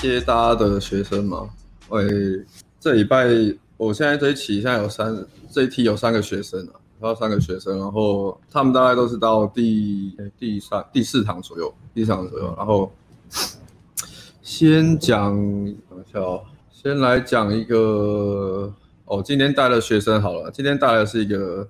[0.00, 1.50] 接大家的学生嘛，
[1.90, 2.00] 哎，
[2.80, 3.26] 这礼拜
[3.76, 12.90] 我现在这一期现在有三，这一期有三个学生啊，然后三个学生，然后他们大概都是到第第三、第四堂左右，第四堂左右，然后
[14.40, 18.72] 先讲，等一下哦，先来讲一个
[19.04, 21.68] 哦，今天带的学生好了，今天带来的是一个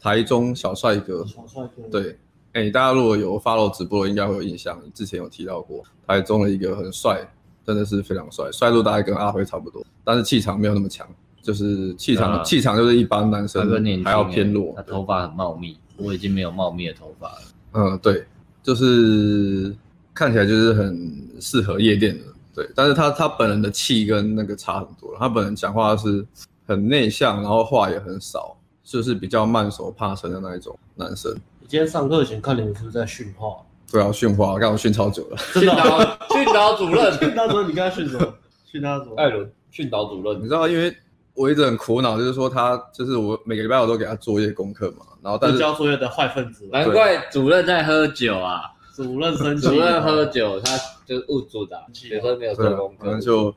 [0.00, 2.18] 台中小帅哥，小帅哥，对。
[2.54, 4.80] 哎，大家如果有 follow 直播，应该会有印象。
[4.94, 7.28] 之前有提到过，台中的一个很帅，
[7.66, 11.06] 真的是非常帅，帅度大概跟阿辉差不多，但是气场没有那么强，
[11.42, 13.68] 就是气场气、啊、场就是一般男生
[14.04, 14.72] 还要偏弱。
[14.76, 17.38] 他头发很茂密，我已经没有茂密的头发了。
[17.72, 18.24] 嗯，对，
[18.62, 19.74] 就是
[20.12, 22.70] 看起来就是很适合夜店的，对。
[22.74, 26.24] 但是他他本人的气跟那个差很多，他本人讲话是
[26.66, 31.34] 很内向，然后话也很少，就是比较慢熟怕生的那一种男生。
[31.66, 33.56] 今天上课前看你们是不是在训话？
[33.90, 35.36] 对啊，训话，刚刚训超久了。
[35.36, 35.98] 训导
[36.30, 38.34] 训导主任， 训导主任，你刚才训什么？
[38.64, 39.14] 训他什么？
[39.16, 40.38] 艾伦，训导主任。
[40.40, 40.94] 你知道，因为
[41.34, 48.62] 我一直很苦恼，就是说他，就是我每个礼拜我都给他作业功课嘛，然后但是交作业的坏分子，难怪主任在喝酒啊。
[48.94, 50.76] 主任生气，主任喝酒，他
[51.06, 53.54] 就是误主的，学生没有做功课，可能就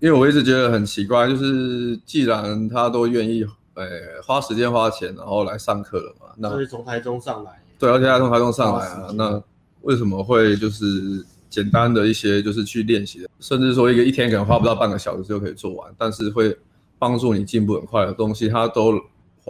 [0.00, 3.46] 因为我一直觉得很奇怪，就是既然他都愿意。
[3.76, 3.84] 呃，
[4.24, 6.28] 花时间花钱，然后来上课了嘛？
[6.36, 9.42] 那所以从台中上来，对，而且他从台中上来啊，那
[9.82, 16.56] 为什么会就是简单的一些就是去练习的，甚至说一个一天可能花不到半个小时就可以做完，但是会
[16.98, 18.92] 帮助你进步很快的东西，他都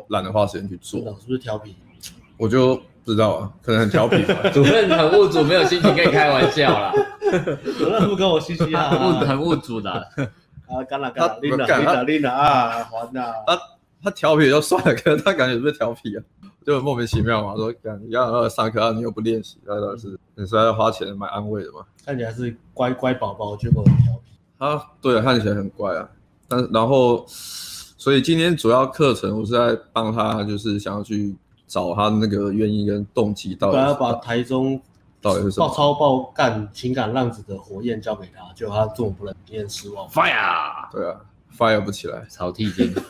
[0.08, 1.76] 懒得花时间去做，是不是调皮？
[2.36, 4.34] 我就不知道啊，可能很调皮吧。
[4.52, 6.92] 主任很物主，没有心情跟你开玩笑啦。
[7.78, 9.90] 主任不跟我嘻嘻哈哈，很物主的。
[9.92, 13.32] 啊，干了干了，拎了拎了拎了啊，还呐。
[14.02, 16.22] 他调皮就算了，可是他感觉是不是调皮啊？
[16.64, 17.54] 就很莫名其妙嘛。
[17.56, 21.80] 说，你要要上课啊，你又不练习，那倒是你是要花钱买安慰的嘛？
[22.04, 24.36] 看起来是乖乖宝宝，结果很调皮。
[24.58, 26.08] 啊，对啊，看起来很乖啊。
[26.48, 31.34] 但然后，所以今天主要课程我是在帮他，就是想要去
[31.66, 33.74] 找他那个原因跟动机到底。
[33.74, 34.80] 本来要把台中
[35.22, 40.06] 到底是什么爆超爆干情感浪子的火焰交给他，结果他这么不能，令人失望。
[40.08, 40.90] Fire！
[40.92, 41.20] 对啊
[41.56, 42.94] ，Fire 不起来，草剃金。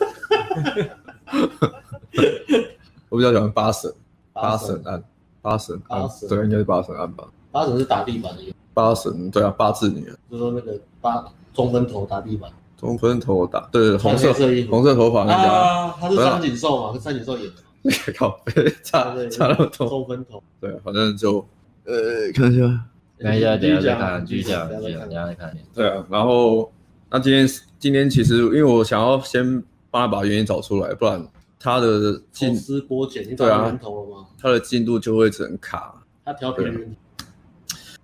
[3.15, 3.89] 我比较喜欢八神，
[4.33, 5.01] 八神案，
[5.41, 7.25] 八神案，对，应该是八神案吧。
[7.53, 8.43] 八神是打地板的。
[8.75, 10.13] 八神，对啊，八字女。
[10.29, 12.51] 就说那个八中分头打地板。
[12.77, 14.33] 中分头打，对，红色
[14.69, 15.95] 红色头发那家。
[16.01, 16.93] 他是三井寿嘛？
[16.93, 18.13] 跟三井寿演的。
[18.19, 18.37] 靠，
[18.83, 19.89] 差差那么多。
[19.89, 20.43] 中分头。
[20.61, 21.39] 对，反正就
[21.85, 21.95] 呃，
[22.35, 22.85] 看一下，
[23.21, 25.57] 看一下，等下再看，继续讲，继续讲，等下再看。
[25.73, 26.69] 对啊，然后
[27.09, 27.49] 那今天
[27.79, 29.63] 今天其实因为我想要先。
[29.95, 31.25] 帮他把原因找出来，不然
[31.65, 34.27] 他的进抽丝剥茧，你找到源头了吗？
[34.39, 35.95] 他的进度就会很卡。
[36.23, 36.71] 他调皮的。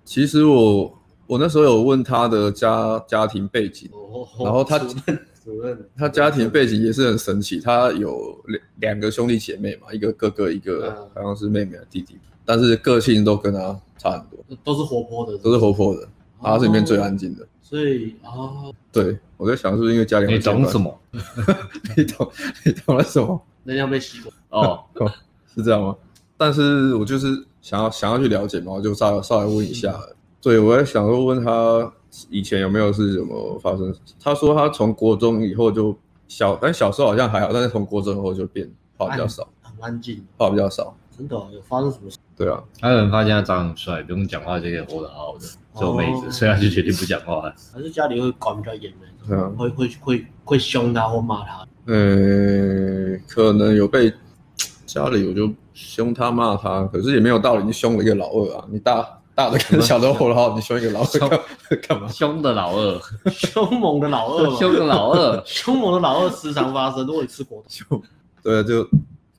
[0.03, 16.09] 其实我我那时候有问他的家家庭背景，哦、然后他主任，主任他家庭背景也是很神奇，他有两两个兄弟姐妹嘛，一个哥哥，一个好像是妹妹的弟弟，嗯、但是个性都跟他差很多，都是活泼的，都是活泼的，
[16.41, 17.47] 他是里面最安静的。
[17.61, 20.99] 所以啊，对，我在想是不是因为家里你懂什么？
[21.95, 22.33] 你懂
[22.65, 23.39] 你懂了什么？
[23.75, 24.85] 人家被吸过 哦，
[25.55, 25.95] 是这样吗？
[26.37, 29.95] 但是我就是想要想要去了解嘛，我就稍微稍微问一下。
[30.41, 31.93] 对，我在想说问他
[32.31, 33.95] 以前有没有是什么发生？
[34.23, 35.95] 他说他从国中以后就
[36.29, 40.97] 小，但小时候好像还好，但是从国中以后就变话比较少，很安静，话比较少。
[41.17, 42.17] 真的有发生什么事？
[42.35, 45.47] 对啊，还有人发现他长得很帅，不用讲话就可以活得好好的。
[45.75, 47.55] 做妹子，所以他就决定不讲话了。
[47.73, 51.67] 还是家里会管比较严的，对啊，会会会会凶他或骂他。
[51.87, 54.13] 呃，可能有被
[54.87, 62.09] 家里我就凶他骂他，可是也没有道理，你凶了一个老二啊，你大大的跟小的活得好，你凶一个老二干嘛？
[62.09, 67.07] 凶的老二，凶猛的老二， 凶的老二， 凶猛的老二时常发生。
[67.07, 68.03] 如果你吃果冻，
[68.43, 68.87] 对，就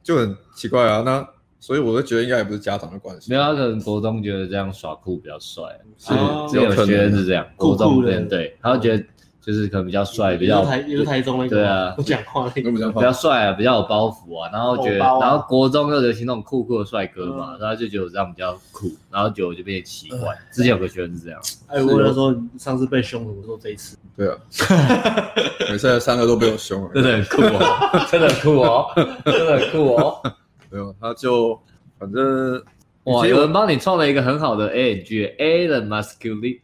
[0.03, 1.27] 就很奇怪啊，那。
[1.63, 5.61] 所以我就觉得应该也不是家长的关系，没有，他可能国中觉得这样耍酷比较帅，
[5.95, 6.11] 是
[6.49, 9.03] 只有学生是这样，国中对对，他会觉得
[9.41, 20.37] 就是可能比较帅，比较也是台中那个，对啊，不讲话那个，比较帅啊，比较有包袱啊，然后觉得，然后国中又流行那种酷酷的帅哥嘛，然后就觉得我这样比较酷，然后久了就变奇怪。
[20.51, 24.37] 之前有个学生是这样，哎，我就说上次被凶了，我说这一次，对啊，
[25.71, 28.85] 每次三个都被我凶了，真的很酷哦，真的很酷哦，
[29.25, 30.21] 真的很酷哦。
[30.69, 31.59] 没有，他就
[31.99, 32.63] 反正
[33.05, 36.59] 哇，有人帮你创了一个很好的 A N G，A 的 masculine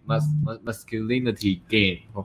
[0.64, 2.24] masculinity game，哦，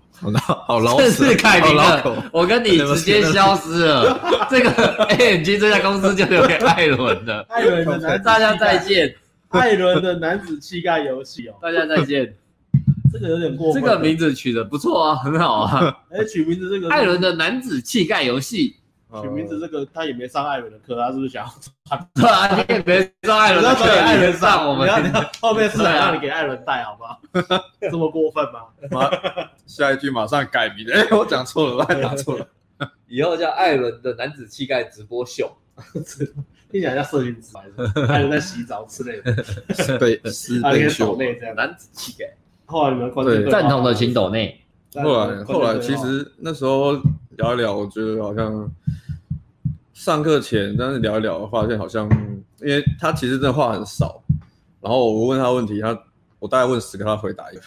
[0.66, 4.20] 好老，正式改名了，我跟你直接消失了，
[4.50, 4.70] 这个
[5.04, 9.14] A N G 这家公司就留给艾伦的，艾伦的男， 大家再见，
[9.48, 12.34] 艾伦的男子气概游戏哦，大家再见，
[13.10, 13.82] 这个有点过分。
[13.82, 15.96] 这个名字取得不错啊，很好啊。
[16.10, 18.76] 哎，取名字这个艾伦的男子气概游戏。
[19.20, 21.44] 取名字这个他也没上艾伦的课，他是不是想
[21.90, 22.08] 要？
[22.14, 24.88] 对啊，你也别上艾伦的课，艾伦上我们。
[25.40, 27.20] 后面是想让你给艾伦带，好不好？
[27.80, 29.10] 这么过分吗？
[29.66, 30.86] 下一句马上改名。
[30.90, 32.46] 哎，我讲错了，我打错了。
[33.06, 35.50] 以后叫艾伦的男子气概直播秀。
[36.70, 39.98] 听起来像社群直播，艾伦在洗澡之类的。
[39.98, 41.18] 对，私内秀。
[41.54, 42.24] 男子气概。
[42.64, 44.58] 后来你们赞同的请抖内。
[44.94, 46.92] 后来，后来其实那时候
[47.36, 48.70] 聊一聊，我觉得好像。
[50.02, 52.10] 上课前，但是聊一聊，发现好像，
[52.60, 54.20] 因为他其实真的话很少，
[54.80, 55.96] 然后我问他问题，他
[56.40, 57.62] 我大概问十个，他回答一个，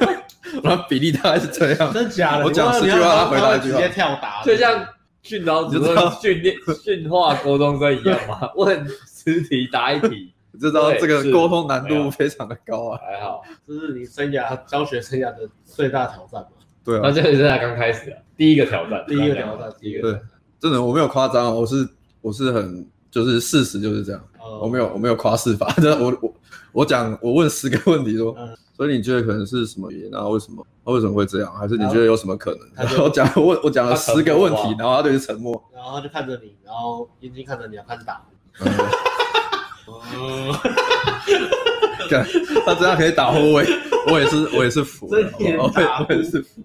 [0.64, 1.92] 然后比例大概是这样。
[1.92, 2.44] 真的假的？
[2.46, 3.70] 我讲十句话，他回答一句。
[3.70, 4.82] 直接跳答，就像
[5.20, 12.98] 训导主任训练训话高中生一样嘛， 问十题答一题，知道这个沟通难度非常的高啊。
[13.02, 16.48] 还好，这是你生涯教学生涯的最大挑战嘛？
[16.82, 20.20] 对啊，那这个是才刚开始啊，第一个挑战，第一个挑战，第一个对。
[20.64, 21.86] 真的，我没有夸张，我是
[22.22, 26.34] 我是很就是事实就是这样，哦、我没有我没有夸饰法， 真的我我
[26.72, 30.10] 我讲我问十个问题说，嗯、所以你觉得可能是什么原因？
[30.10, 30.66] 然后为什么？
[30.82, 31.52] 他为什么会这样？
[31.54, 32.60] 还是你觉得有什么可能？
[32.74, 38.24] 然后我讲我我讲了十个问题，然后他就是沉默，然后他就看着你，然后眼睛看着你，要开始打。
[39.86, 40.58] 哦，
[42.64, 43.66] 他这样可以打后卫，
[44.10, 46.62] 我也是我也是服，我也是服。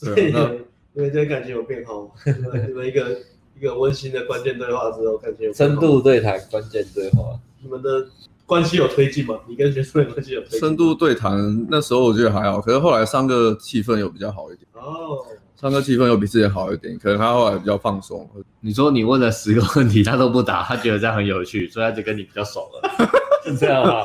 [0.00, 0.71] 对啊，那。
[0.94, 2.10] 因为今天感情有变好，
[2.68, 3.18] 你们一个
[3.58, 8.06] 一个温馨的关键对话之后，感情有深度对谈关键对话，你们的
[8.44, 9.38] 关系有推进吗？
[9.48, 10.60] 你跟学生的关系有推进？
[10.60, 15.24] 深度对谈那时候我觉得还好，可是后来上课气氛又比较好一点哦，
[15.58, 18.28] 上课气氛又比之前好一点，可能他后来比较放松。
[18.60, 22.90] 你说你问了十个问题，他都不答，他觉得这样很有趣，所以他就跟你比较熟了，
[23.46, 24.04] 是这样吗？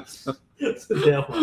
[0.56, 1.36] 是这样吗？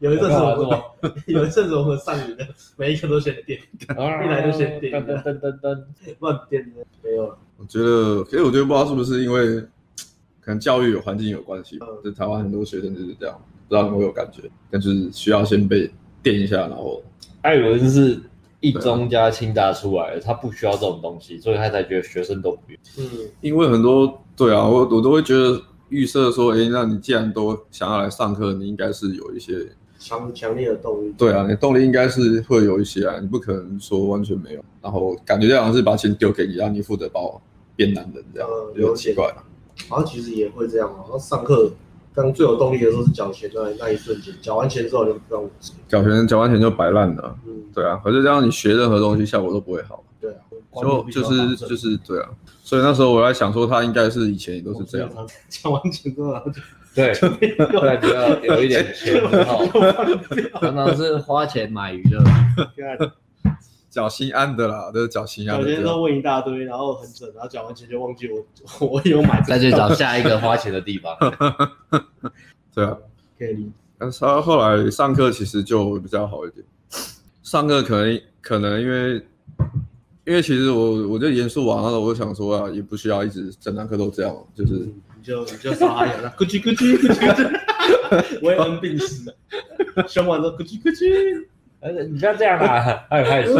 [0.00, 5.84] 有一阵子我， 有一阵子我们上瘾的，每一个都先点，一来就先垫，噔噔噔噔，
[6.20, 7.38] 乱点的没有了。
[7.58, 9.60] 我觉得，其实我觉得不知道是不是因为
[10.40, 13.38] 可能教育有环境有关系，就台湾很多学生就是这样，
[13.68, 15.90] 不知道有没有感觉，但就是需要先被
[16.22, 17.02] 垫一下，然后
[17.42, 18.18] 艾伦是
[18.60, 22.80] 一中加清大出来的，他不需要这种东西，所以他才觉得学生都不用。
[22.98, 25.60] 嗯，因为很多对啊，我我都会觉得
[25.90, 29.68] 预设说，哎，那你既然都想要来上课，你应该是有一些。
[30.00, 37.40] 强强烈的动力，对啊，你动力应该是会有一些啊，你不可能说完全没有，然后感觉这样是把钱丢给你，让你负责把我
[37.76, 39.44] 变男人这样，有点奇怪了。
[39.88, 41.70] 然后其实也会这样啊，然后上课
[42.14, 45.48] 刚最有动力的时候是缴钱的那一瞬间，缴完钱之后就不用
[45.86, 47.36] 缴钱，缴完钱就摆烂了。
[47.46, 50.02] 嗯，对啊，可是这样你学任何东西效果都不会好。
[50.18, 50.40] 对啊，
[50.80, 52.28] 就就是就是对啊，
[52.64, 55.10] 所以那时候我在想说，他应该是以前也都是这样，
[55.50, 56.60] 缴完钱之后就。
[56.92, 57.14] 对，
[57.68, 59.64] 后来觉得有一点钱，然后
[60.60, 62.20] 常常是花钱买娱乐，
[63.88, 65.64] 缴心安的啦，都是缴心安的。
[65.64, 68.44] 每天都问一大堆，然后很准，然后缴完钱就忘记我
[68.86, 69.40] 我有买。
[69.42, 71.16] 再去找下一个花钱的地方。
[72.74, 72.96] 对啊，
[73.38, 73.70] 可以理解。
[73.96, 76.64] 但是他后来上课其实就比较好一点，
[77.42, 79.14] 上课可能可能因为
[80.26, 84.88] 因为其实我我就严肃完了，我就想说啊，也不需要一直整堂课都这样，就是。
[85.20, 89.28] 嗯你就你就刷牙了， 咕叽咕叽咕叽咕叽， 我也恩病死。
[89.28, 89.36] 了，
[90.08, 91.46] 凶完之后咕叽咕叽，
[91.80, 93.54] 而且你不要这样啊，还有害羞，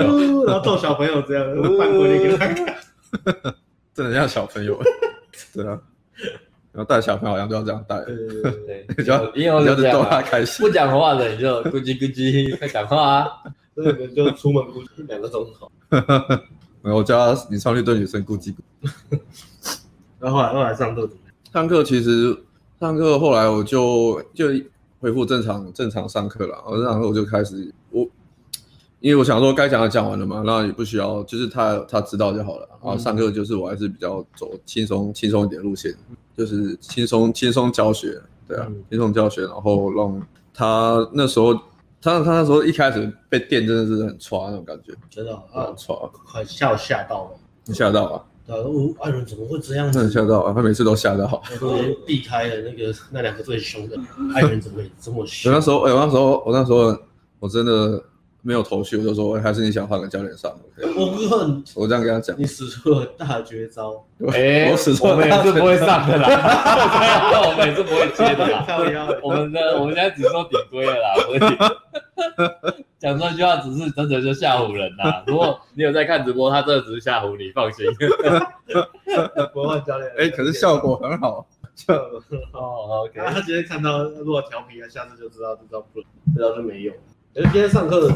[0.47, 1.47] 然后逗小朋友这样，
[1.79, 2.76] 扮鬼脸给他看，
[3.93, 4.81] 真的像小朋友，
[5.52, 5.79] 对啊，
[6.73, 13.29] 然后带小朋友好像都要这样带，对对对对，只要只要逗他开心，不讲话的你就咕叽咕叽，快讲话啊，
[13.76, 15.71] 这个就出门咕叽两个钟头，
[16.83, 19.19] 没有我叫他你上去对女生咕叽咕，
[20.19, 21.20] 然后后来后来上课怎么样？
[21.52, 22.45] 上课其实
[22.78, 24.47] 上课后来我就就
[25.00, 28.07] 恢复正常正常上课了，然后我就开始我
[29.00, 32.69] 因为我想说该讲的讲完了嘛，那也不需要，就是他他知道就好了。
[32.71, 35.95] 然后上课就是我还是比较走轻松轻松一点路线，
[36.37, 41.54] 就是轻松轻松教学，对啊，轻松教学，然后让他那时候
[42.00, 47.30] 他他那时候一开始被电真的是很抓那种感觉，真的啊，挫，快吓吓到了，
[47.64, 48.25] 你吓到啊？
[48.47, 48.62] 对啊，
[49.00, 49.99] 艾伦怎么会这样子？
[49.99, 50.52] 真的吓到啊！
[50.54, 53.97] 他每次都吓到，都连避开了那个那两个最凶的
[54.35, 55.52] 艾伦，怎么会这么凶？
[55.52, 56.97] 我那时候哎，我那时候我那时候
[57.38, 58.02] 我真的。
[58.42, 60.50] 没有头绪，我就说，还是你想换个教练上?
[60.97, 61.06] 我
[61.38, 64.04] 问，我这样跟他讲，你使出了大绝招。
[64.18, 64.30] 我
[64.76, 66.26] 使出了，我们是不会上的啦，
[67.49, 68.66] 我们也是不会接的啦。
[69.23, 71.40] 我们的我们现在只说顶规了啦，所以
[72.99, 75.23] 讲这句话只是真的就吓唬人呐。
[75.26, 77.87] 如果你有在看直播，他真的只是吓唬你，放心。
[79.52, 82.61] 不换教练，哎、欸，可是效果很好，效果很好。
[82.61, 83.20] 哦，OK。
[83.25, 86.00] 他直接看到如果调皮了，下次就知道这招不，
[86.37, 86.94] 这招就没用。
[87.34, 88.12] 哎，今天上课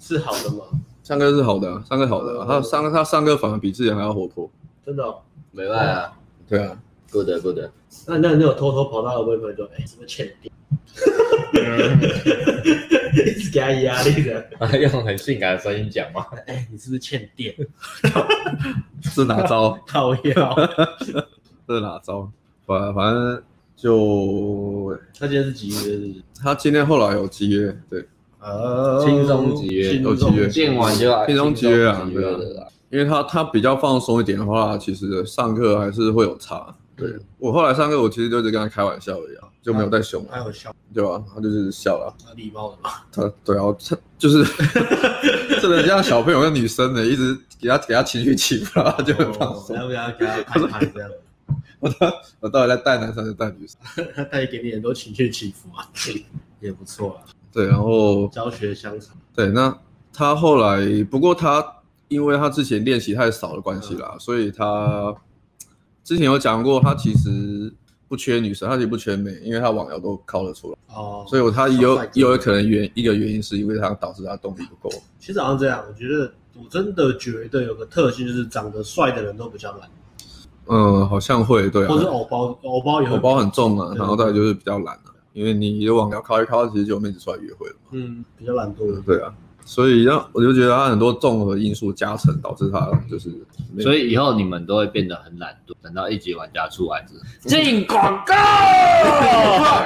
[0.00, 0.64] 是好的吗？
[1.04, 4.50] 上课是好的，上课好的，他上他上课反而比之前还要活泼，
[4.84, 5.20] 真的、哦，
[5.52, 6.12] 没办法，
[6.48, 6.76] 对啊
[7.12, 7.58] ，good good。
[8.08, 10.52] 那那你有偷偷跑到会不会说，哎，是不是欠电？
[13.14, 14.44] 一直给他压力的，
[14.80, 16.26] 用很性感的声音讲吗？
[16.46, 17.54] 哎，你是不是欠电？
[19.00, 19.78] 是哪招？
[19.86, 20.34] 讨厌，
[21.68, 22.28] 是哪招？
[22.66, 23.40] 反反正。
[23.76, 26.14] 就他今天是几约？
[26.42, 27.76] 他今天后来有几约？
[27.90, 28.08] 对，
[28.46, 32.24] 呃，轻松几约，有几约，见完就轻松几约啊，对
[32.56, 36.72] 啊，因为他他比较放松一点的话，其实上课还是会有差。
[36.96, 41.20] 对，我后来上课，我其实就是跟他开玩笑而已，就没有再凶，还有笑，对吧？
[41.34, 42.90] 他就是笑了，礼貌的嘛。
[43.12, 44.44] 他对啊，他就是
[45.60, 51.10] 这个像小朋友跟女生的，一直给他给他情绪起伏，他就很放松，要不要给他拍拍这样？
[51.80, 54.06] 我到我到底在带男生还是带女生？
[54.14, 55.86] 他带给你很多情绪起伏啊，
[56.60, 57.35] 也不错啊。
[57.56, 59.16] 对，然后教学相长。
[59.34, 59.74] 对，那
[60.12, 61.64] 他后来，不过他
[62.08, 65.14] 因为他之前练习太少的关系啦，嗯、所以他
[66.04, 67.72] 之前有讲过，他其实
[68.08, 70.76] 不缺女生，他其实不缺美，因为他网聊都靠得出来。
[70.94, 71.24] 哦。
[71.26, 74.94] 所以他有有可能原一个原因是因为他导致他动力不够。
[75.18, 79.88] 其实好像这样，我觉得我真的觉得有个特性就是长得帅的人都比较懒。
[80.68, 87.90] 嗯，好像会对啊，或是偶包，偶包也偶包很重嘛，然后再就是比较懒啊，因为你有网聊靠一靠，其实就妹子出来约会了嘛。
[87.92, 88.98] 嗯，比较懒惰的。
[89.02, 89.30] 对啊，
[89.66, 93.30] 所以让我就觉得他很多综合因素加成，导致他就是。
[93.80, 97.20] 所以以后你们都会变得很懒惰，等到一级玩家出来之后。
[97.42, 98.34] 进广告，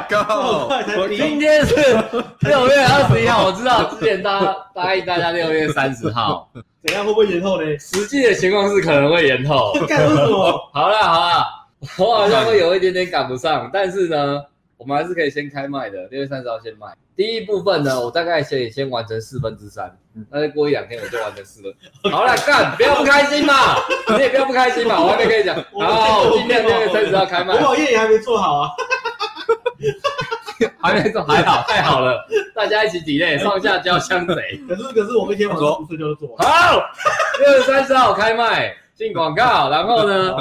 [0.08, 0.82] 广告。
[1.08, 1.74] 今天是
[2.42, 6.48] 六月二十一号， 我知道之前答答应大家六月三十号。
[6.86, 7.66] 怎样会不会延后呢？
[7.80, 9.72] 实际的情况是可能会延后。
[9.88, 10.52] 干什么？
[10.72, 11.44] 好啦好啦，
[11.98, 14.40] 我好像会有一点点赶不上，但是呢，
[14.80, 16.06] 我们还是可以先开卖的。
[16.06, 16.86] 六月三十号先卖。
[17.14, 19.94] 第一部分呢，我大概先先完成四分之三，
[20.30, 21.70] 那再过一两天我就完成四分。
[22.10, 23.52] 好了，干，不要不开心嘛，
[24.16, 25.54] 你也不要不开心嘛，我还没跟你讲。
[25.54, 27.54] 好，今天六月三十号开卖。
[27.54, 28.70] 我网页也还没做好啊。
[30.82, 34.60] 还没做，还好，太好了， 大家一起 delay，上下交相贼。
[34.68, 36.34] 可是可是我一天晚上不睡就做。
[36.38, 36.82] 好，
[37.42, 40.34] 六月三十号开卖，进广告，然后呢，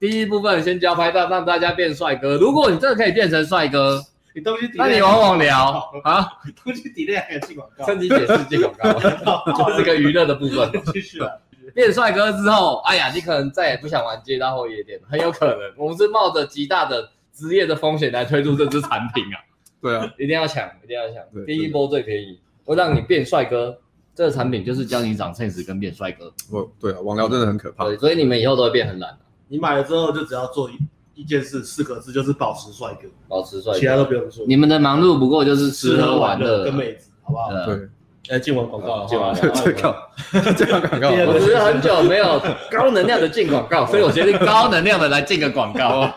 [0.00, 2.36] 第一部分先交拍照，让大家变帅哥。
[2.38, 4.02] 如果你真的可以变成帅哥，
[4.34, 6.26] 你东西 delay，那你往往聊啊，
[6.64, 10.72] 东西 delay 还有进广告，趁机解释进广告， 这是个娱乐的部分。
[10.92, 11.30] 继续啊，
[11.74, 15.58] 变帅哥之后，哎呀，你可能再也不想玩街道或夜店，很有可能。
[15.76, 17.10] 我们是冒着极大的。
[17.32, 19.38] 职业的风险来推出这支产品啊！
[19.80, 21.24] 对啊，一定要抢，一定要抢！
[21.46, 23.78] 第一波最便宜，我让你变帅哥。
[24.14, 26.26] 这个产品就是教你长 sense 跟变帅哥。
[26.50, 27.84] 哦，对啊，网聊真的很可怕。
[27.84, 29.16] 对，所以你们以后都会变很懒。
[29.50, 30.78] 你买了之后就只要做一
[31.14, 34.44] 一件事，四个字就是保持帅哥，保持帅哥，其他都不用说。
[34.46, 37.50] 你们的忙碌不过就是吃喝玩乐跟妹子，好不好？
[37.66, 37.88] 对。
[38.28, 39.52] 哎，进完广告， 进完广告，
[40.52, 41.10] 进完广告。
[41.10, 42.40] 我只是很久没有
[42.70, 46.08] 高能量的进广告，所以我决定高能量的来进个广告。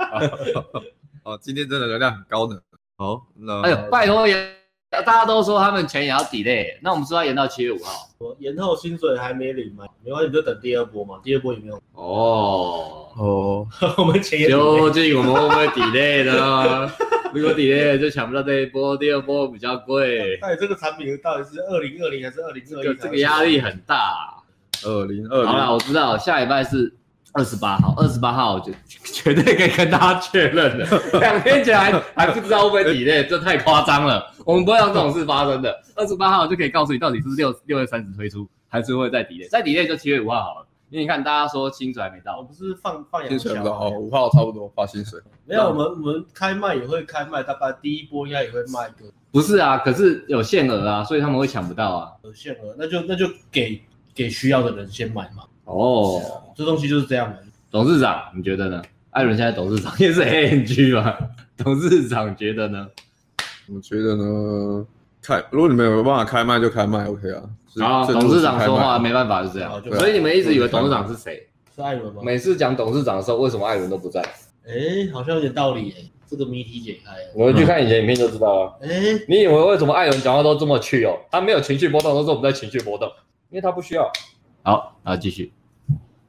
[1.24, 2.60] 哦，今天真的流量很高呢。
[2.98, 4.56] 好，那哎呦，拜托延，
[4.92, 8.10] 大家都说他们钱也要 delay，那我们说要延到七月五号。
[8.20, 11.16] 我延后薪水还没领嘛，没关系，就等第二波嘛。
[11.24, 11.82] 第二波有没有？
[11.94, 13.67] 哦哦，
[13.98, 16.91] 我们究竟我们会不会 delay 呢？
[17.34, 20.38] 如果 delay 就抢不到这一波，第二波比较贵。
[20.41, 22.96] 那你这个产品到底是二零二零还是二零二一？
[22.96, 24.41] 这个压力很大。
[24.84, 25.48] 二零二零。
[25.48, 26.93] 好了，我知道下礼拜是。
[27.36, 28.72] 二十八号，二十八号就
[29.03, 30.88] 绝对可以跟大家确认了。
[31.20, 34.24] 两天前还还不知道会不会 delay，这太夸张了。
[34.46, 35.75] 我们不会让这种事发生的。
[35.96, 40.67] 二十八号就可以告诉你到底是六六月三十推出，还是会再 delay，再 delay 就七月五号好了。
[40.93, 45.19] 因为你看大家说薪水还没到，我不是放放薪水五号差不多发薪水。
[45.43, 52.12] 没有，我们我们开卖也会开卖，大概第一波应该也会卖一个不是啊，可是有限额啊，所以他们会抢不到啊。
[52.23, 53.81] 有限额，那就那就给
[54.13, 55.43] 给需要的人先买嘛。
[55.65, 56.21] 哦，
[56.55, 57.38] 这东西就是这样嘛。
[57.71, 58.79] 董事长，你觉得呢？
[59.09, 61.17] 艾伦现在董事长 也是 ANG 嘛？
[61.57, 62.88] 董事长觉得呢？
[63.67, 64.85] 我觉得呢，
[65.24, 67.42] 开如果你们有办法开麦就开麦，OK 啊。
[67.80, 69.82] 好，董事长说话没办法，是这样。
[69.96, 71.48] 所以你们一直以为董事长是谁？
[71.75, 72.22] 是艾伦吗？
[72.24, 74.22] 每次讲董事长的时候，为什么艾伦都不在？
[74.68, 77.32] 哎，好像有点道理哎，这个谜题解开了。
[77.34, 78.80] 我们去看以前影片就知道了。
[78.82, 78.89] 哎，
[79.27, 81.18] 你以为为什么艾伦讲话都这么去哦？
[81.32, 83.08] 他没有情绪波动，都是我们在情绪波动，
[83.50, 84.12] 因为他不需要。
[84.62, 85.51] 好，然后继续。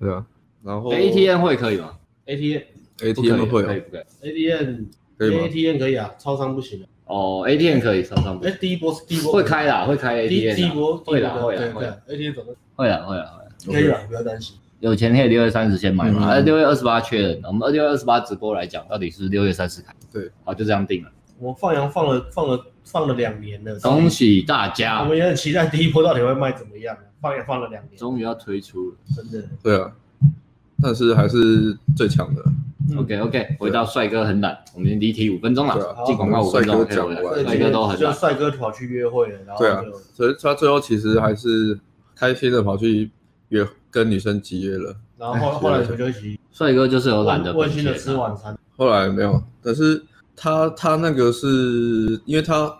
[0.00, 0.24] 对啊，
[0.62, 1.94] 然后 ATM 会可以吗
[2.26, 2.62] ？ATM
[3.02, 4.84] ATM 会可以不可以？ATM
[5.18, 6.86] 可以吗？ATM 可以啊，超商不行。
[7.06, 8.46] 哦，ATM 可以，上上不。
[8.46, 10.54] 哎，第一波是第一波会开啦，会开 ATM。
[10.56, 11.84] 第一波会啦，会啦，会。
[12.14, 12.54] ATM 怎么？
[12.74, 13.50] 会啦，会啦，会啦。
[13.66, 14.56] 可以啦，不要担心。
[14.80, 16.28] 有钱可以六月三十先买嘛？
[16.28, 17.40] 哎，六月二十八缺人。
[17.44, 19.94] 我们六月二十八直播来讲，到底是六月三十开？
[20.12, 21.10] 对，好，就这样定了。
[21.38, 25.00] 我放羊放了放了放了两年了，恭喜大家！
[25.02, 26.96] 我们也很期待第一波到底会卖怎么样。
[27.20, 29.46] 放羊放了两年，终于要推出了，真的。
[29.62, 29.90] 对啊，
[30.82, 32.42] 但是还是最强的。
[32.98, 41.78] OK OK，回到帅哥很懒，我们离题五分钟了，进广告五分钟，帅哥都很懒，帅哥跑去约会了，然后对啊，所以他最后其实还是
[42.14, 43.10] 开心的跑去
[43.48, 50.02] 约跟女生集约了，然后后后来就一起，帅哥就是有懒的温馨的吃晚餐，后来没有，但是
[50.36, 52.70] 他他那个是因为他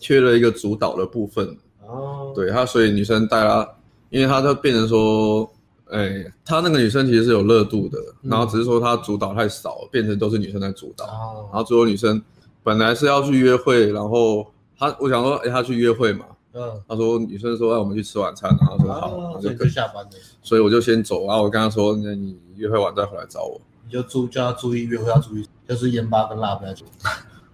[0.00, 1.46] 缺了一个主导的部分，
[1.86, 3.68] 哦，对他，所以女生带他，
[4.08, 5.51] 因为他就变成说。
[5.92, 11.04] 哎、欸，他那个女生其实是有热度的，嗯、然后只是说他主导太少，变成都是女生在主导。
[11.04, 12.20] 哦、然后最后女生
[12.62, 14.46] 本来是要去约会，然后
[14.78, 16.24] 他我想说，哎、欸，他去约会嘛。
[16.54, 16.62] 嗯。
[16.88, 20.10] 他说女生说让我们去吃晚餐，然后说好，然后就可以下班了。
[20.42, 23.60] 所以我就先走，然后我跟他说，那你约会完再回来找我。
[23.84, 26.88] 你就注叫他注意约会要注意，就是盐巴跟辣不要注意。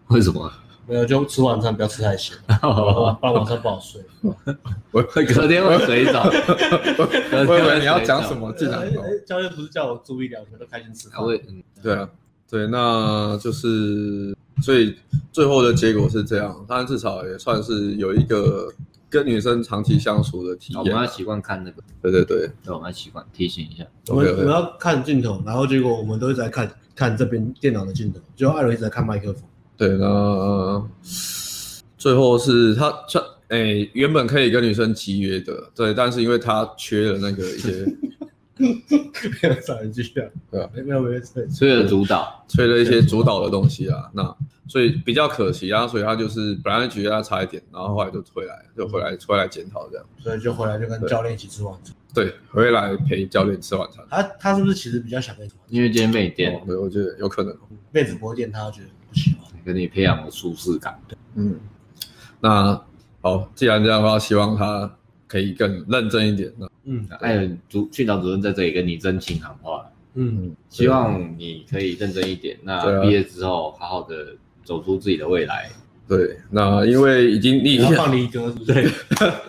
[0.08, 0.50] 为什么？
[0.88, 2.52] 没有，就吃晚餐不要吃太咸， 不
[3.26, 4.00] 然晚上不好睡。
[4.90, 6.14] 我隔天会水肿。
[7.46, 8.50] 我以为你要讲什么？
[8.54, 8.90] 进来。
[9.26, 11.08] 教练不是叫我注意两个都开心吃。
[11.10, 11.40] 会，
[11.82, 12.08] 对啊，
[12.50, 14.96] 对，那就是，所以
[15.30, 16.64] 最后的结果是这样。
[16.66, 18.72] 当然至少也算是有一个
[19.10, 20.80] 跟女生长期相处的体验。
[20.80, 21.82] 我们要习惯看那个。
[22.00, 23.86] 对对对，对，我们要习惯提醒一下。
[24.06, 29.42] 我们我们要看镜头，然后结果我们都一直在看看这边电脑的镜头，结果艾伦一直在看麦克风。
[29.78, 30.84] 对，那
[31.96, 37.86] 最后是他他诶，原本可以跟女生集约的，对，但是因为他缺了那个一些，
[38.58, 44.36] 没有找人去啊，对啊，没有没有缺了主导，缺了一些主导的东西啊，那
[44.66, 54.04] 所以比较可惜啊，所以他就是本来觉得他差一点，然后后来就回来，就回来回来检讨这样，所以就回来就跟教练一起吃晚餐，对，回来陪教练吃晚餐。
[54.10, 55.50] 他他是不是其实比较想跟你？
[55.68, 57.56] 因为今天被电，对，我觉得有可能，
[57.92, 58.88] 妹子不会电他，觉得
[59.68, 60.98] 跟你培养了舒适感，
[61.34, 61.60] 嗯，
[62.40, 62.82] 那
[63.20, 64.90] 好，既然这样的话，希望他
[65.26, 66.50] 可以更认真一点。
[66.56, 72.56] 那嗯，艾伦主训导主任在这里跟你真情喊话，嗯，希望你可以认真一点。
[72.62, 75.70] 那毕业之后，好好的走出自己的未来。
[76.08, 78.88] 对，那因为已经你已经放离歌，对，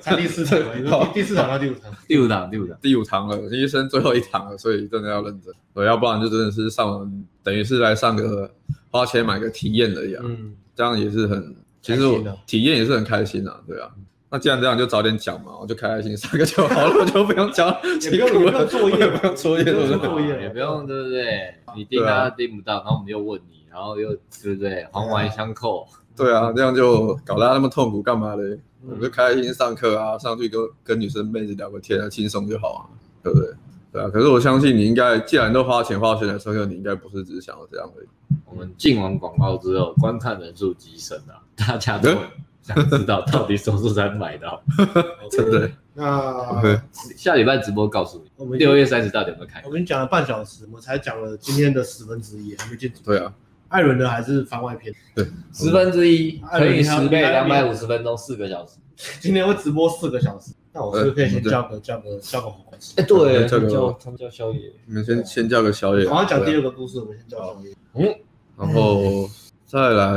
[0.01, 0.59] 才第四场，
[1.15, 7.09] 第四场到第五场，第五场，第五场，第五场了，医生最后一场了，所以真的要认真，对，要不然就真的是上，
[7.41, 8.51] 等于是来上个。
[8.91, 13.89] 花钱买个体验而已，嗯，这样也是很，其实我体验也是很开心啊，对啊。
[14.31, 17.67] 那既然这样，就早点讲嘛，我就开开心上课就好了， 我就不用讲，
[18.01, 21.55] 也不用不用作业，不用作业，不用作业，也不用，对不对？
[21.75, 24.85] 你盯他盯不到，然后我们又问你，然后又对不对？
[24.91, 28.59] 环环相扣，对啊，这样就搞得他那么痛苦干嘛嘞？
[28.85, 32.81] 我们就开开心上课啊，上去跟跟女生妹子聊个天啊，轻松就好啊，
[33.23, 33.49] 对不对？
[33.91, 38.07] 对啊，可是我相信你应该，既然都花钱花钱来上课，你应该不是只是想要这样而已。
[38.45, 42.09] 我们进完广告之后，观看人数急升啊，大家都
[42.61, 44.61] 想知道到底什么时候才买到，
[45.31, 45.69] 真的。
[45.95, 46.81] 那
[47.17, 49.61] 下礼拜直播告诉你，我们六月三十到底有没有开？
[49.65, 52.89] 我们讲了半小时，我们才讲了今天的十分之一，还没进。
[53.03, 53.33] 对啊，
[53.67, 54.93] 艾伦的还是番外篇。
[55.13, 58.77] 对，十分之一乘以十倍，两百五十分钟，四个小时。
[59.19, 62.93] 今天会直播四个小时，那我是不是可以先叫个叫个叫个火锅吃？
[63.01, 64.71] 哎，对，叫个他们叫宵夜。
[64.85, 66.05] 你们先先叫个宵夜。
[66.05, 67.75] 我要讲第二个故事，我们先叫宵夜。
[67.95, 68.15] 嗯，
[68.55, 69.27] 然后
[69.65, 70.13] 再来，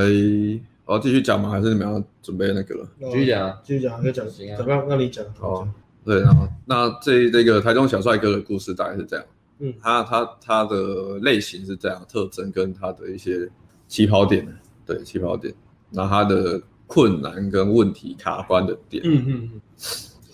[0.84, 1.48] 我要继续讲吗？
[1.48, 2.86] 还是你们要准备那个了？
[3.10, 4.56] 继续讲，继续讲，就讲行啊。
[4.58, 4.84] 怎么样？
[4.86, 5.24] 那你讲。
[5.38, 5.66] 好，
[6.04, 9.24] 对，然后那这这个台中小帅哥的故事大概是这样。
[9.60, 13.48] 嗯，他他他的类型是这样，特征跟他的一些
[13.88, 14.46] 起跑点，
[14.84, 15.54] 对，起跑点，
[15.90, 16.60] 然后他的。
[16.88, 19.60] 困难跟问题卡关的点，嗯嗯嗯，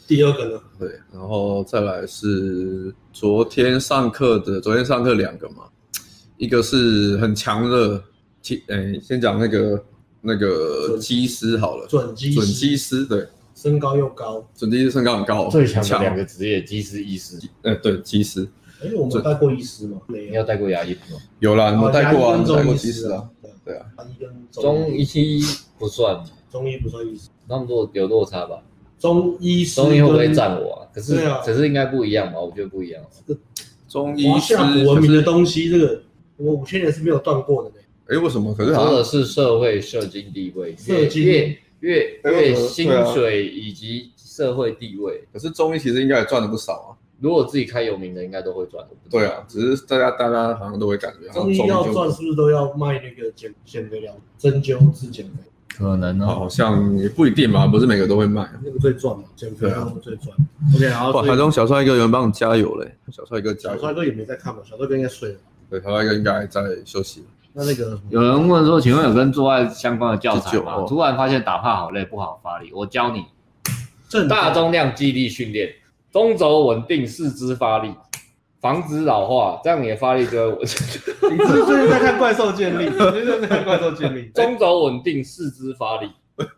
[0.08, 0.60] 第二个呢？
[0.78, 5.64] 对，然后再来是昨天上课的，昨天上课两个嘛，
[6.38, 8.02] 一个是很强的，
[8.42, 9.84] 诶、欸，先讲那个
[10.22, 18.48] 那个机师好了，准机准机师，对，身高又高，准机师身高很高，最强的两个职业，机师、医师，呃，对，机师。
[18.82, 20.00] 哎，我们带过医师吗？
[20.06, 21.20] 没有，你有带过牙医吗？
[21.40, 23.28] 有啦，你们带过啊，你带过机师啊？
[23.62, 23.84] 对啊，
[24.52, 25.42] 中医。
[25.78, 28.60] 不算，中医不算医师，那么多有落差吧？
[28.98, 30.88] 中医中医会不会占我啊？
[30.92, 32.40] 可是啊，可是应该不一样吧？
[32.40, 33.02] 我觉得不一样。
[33.26, 33.40] 这个
[33.88, 36.02] 中医师华夏古文明的东西，这个
[36.37, 37.76] 我五千年是没有断过的呢。
[38.08, 38.54] 哎，为什么？
[38.54, 45.22] 可是说的是社会社经地位，社经月月月薪水以及社会地位。
[45.32, 46.90] 可是中医其实应该也赚了不少啊。
[47.20, 48.84] 如果自己开有名的，应该都会赚。
[49.11, 55.32] 对啊，只是大家大家好像都会感觉，中医要赚是不是都要卖那个减减肥药、针灸治减肥？
[55.78, 58.50] 可能哦，好像也不一定吧，不是每个都会卖。
[58.64, 60.36] 那个最赚嘛，减肥药最赚。
[60.74, 63.76] OK，然后台中小帅哥有人帮你加油嘞，小帅哥加油。
[63.76, 65.36] 小帅哥也没在看嘛，小帅哥应该睡了。
[65.70, 67.24] 对，小帅哥应该在休息。
[67.52, 70.84] 那那个有人问说，请问有跟做爱相关的教材吗？
[70.88, 73.24] 突然发现打怕好累，不好发力，我教你，
[74.28, 75.70] 大重量肌力训练。
[76.10, 77.94] 中轴稳定，四肢发力，
[78.60, 80.60] 防止老化，这样你的发力就会稳。
[80.62, 82.84] 你是不是最近在看怪兽建立？
[82.88, 84.26] 你最近在看怪兽建立？
[84.34, 86.10] 中轴稳定，四肢发力，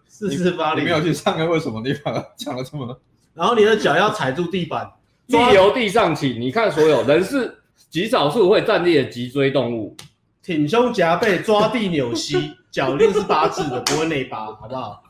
[0.06, 0.80] 四肢发力。
[0.80, 2.98] 你没有去上课，为什么你把它讲了这么？
[3.34, 4.90] 然后你的脚要踩住地板，
[5.28, 6.36] 地由地上起。
[6.38, 7.58] 你看，所有人是
[7.90, 9.94] 极少数会站立的脊椎动物，
[10.42, 15.02] 挺胸夹背，抓地扭膝， 脚一定是八字的，不会内八，好不好？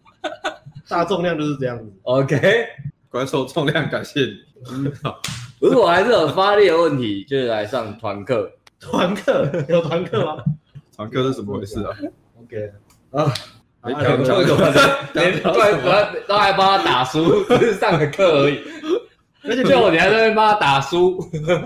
[0.89, 1.85] 大重量就是这样子。
[2.03, 2.67] OK。
[3.09, 4.37] 怪兽重量，感谢你。
[4.71, 5.21] 嗯，好。
[5.61, 8.51] 如果还是有发力的问题，就是来上团课。
[8.81, 10.43] 团课有团课吗？
[10.97, 11.95] 团课是怎么回事啊
[12.41, 12.73] ？OK
[13.11, 13.33] 啊，
[13.85, 14.73] 没讲讲什么？
[15.13, 18.61] 连怪兽都还帮他打书， 只是上个课而已。
[19.43, 21.19] 而且就你还在那边帮他打书，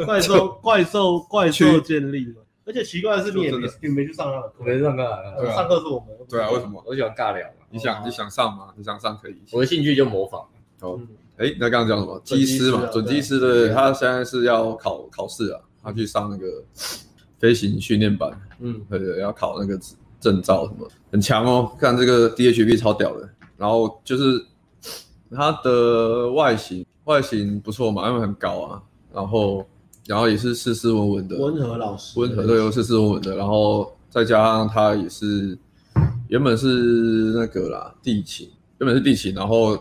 [0.05, 2.43] 怪兽 怪兽怪兽建立嘛。
[2.67, 5.53] 而且奇怪的是，你也没你没去上他的课，没上课。
[5.55, 6.09] 上课是我们。
[6.29, 6.83] 对啊，为什么？
[6.87, 7.47] 我喜欢尬聊。
[7.71, 8.69] 你想你想上吗？
[8.77, 9.37] 你想上可以。
[9.53, 10.41] 我的兴趣就模仿。
[10.81, 10.99] 哦。
[11.37, 12.21] 哎，那刚刚讲什么？
[12.25, 16.47] 机师嘛，准机师对，他现在是要考考试啊，他去上那个
[17.41, 19.77] 飞行训练班，嗯，对对，要考那个
[20.21, 21.73] 证照什么，很强哦。
[21.77, 24.45] 看这个 DHB 超屌的，然后就是
[25.35, 29.67] 他的外形外形不错嘛，因为很高啊，然后
[30.07, 35.59] 然后也是斯斯文文的，温和老师，温和都有斯斯文文的，然后再加上他也是
[36.29, 36.69] 原本是
[37.35, 39.77] 那个啦地勤，原本是地勤，然后。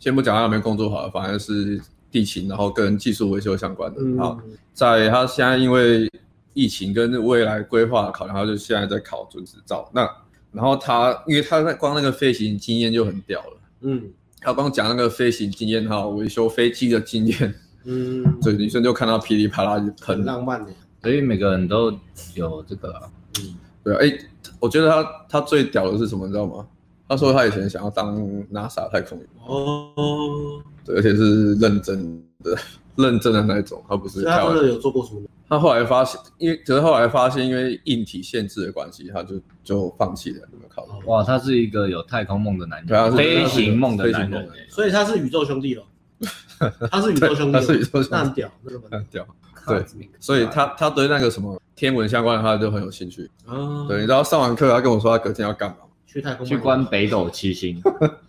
[0.00, 4.00] 先不讲他有没有工作好，反正是地勤，然后跟技术维修相关的。
[4.00, 4.40] 嗯、好，
[4.72, 6.10] 在他现在因为
[6.54, 9.88] 疫情跟未来规划考量，他就现在在考准执照。
[9.94, 10.08] 那
[10.50, 13.58] 然后他，因为他在光那个飞行经验就很屌了。
[13.82, 14.10] 嗯，
[14.40, 17.54] 他光讲那个飞行经验哈，维修飞机的经验。
[17.84, 20.16] 嗯， 所以女生就看到噼里啪啦就喷。
[20.16, 21.92] 很浪漫的，所以每个人都
[22.34, 23.02] 有这个、啊。
[23.38, 24.18] 嗯，对啊，哎、欸，
[24.58, 26.66] 我觉得他他最屌的是什么，你知道吗？
[27.10, 28.16] 他说他以前想要当
[28.52, 32.56] NASA 太空员哦，对，而且是认真的、
[32.94, 34.22] 认真的那一种，他不是。
[34.22, 35.22] 他真的有做过什么？
[35.48, 40.86] 他后来发现，因为可是后来发现，因为硬体限制的关系，他就就放弃了，没有考。
[41.06, 45.82] 哇，他是一个有太空梦的男人，飞行梦的男人，所以他是宇宙兄弟了。
[46.92, 48.52] 他是宇宙兄弟，他是宇宙兄弟，那很屌，
[48.88, 49.26] 很屌。
[49.66, 49.84] 对，
[50.20, 53.28] 所以他他对那个什么天文相关的，他就很有兴趣。
[53.46, 55.76] 哦，对，你知道上完课，他跟我说他隔天要干嘛？
[56.12, 57.80] 去太空去观北斗七星，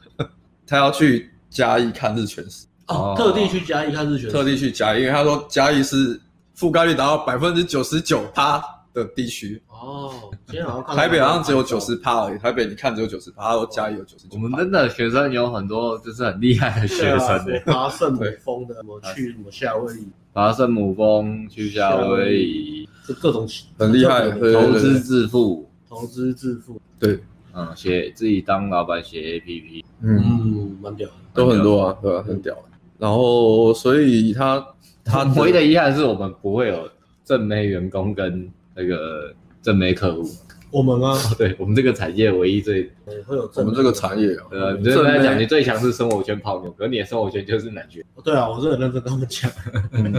[0.67, 2.67] 他要去嘉义看日全食。
[2.87, 6.19] 哦，特地去嘉义看日全食，特地去嘉义，因为他说嘉义是
[6.55, 8.61] 覆盖率达到百分之九十九趴
[8.93, 9.59] 的地区。
[9.67, 10.13] 哦。
[10.45, 14.37] 今天好像看台北好像只有九十趴而已，台北你看只有九十趴，他说嘉义有九十九。
[14.37, 17.45] 我们真的学生有很多就是很厉害的学生。
[17.45, 23.47] 的，爬圣母峰的，什么去什么夏威夷，爬圣母峰去夏威夷，就各种
[23.79, 27.19] 很厉害，投资致富，投资致富，对。
[27.53, 32.23] 嗯，写自己当老板写 APP，嗯，蛮屌的，都很多啊，对吧？
[32.23, 32.55] 很屌。
[32.97, 34.65] 然后，所以他
[35.03, 36.89] 他唯一的遗憾是我们不会有
[37.25, 40.29] 正妹员工跟那个正妹客户。
[40.69, 41.17] 我们吗？
[41.37, 42.83] 对，我们这个产业唯一最
[43.25, 44.45] 会有我们这个产业啊。
[44.51, 48.01] 呃，你就跟他讲，你最强是生活圈泡妞，可是你的生活圈就是男权。
[48.23, 49.51] 对啊，我是很认真跟他们讲，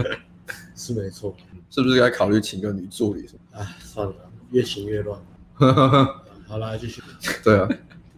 [0.75, 1.35] 是没错。
[1.71, 3.25] 是不是该考虑请个女助理？
[3.51, 4.13] 哎，算了，
[4.51, 5.19] 越请越乱。
[6.53, 7.01] 好啦，继续。
[7.43, 7.67] 对啊，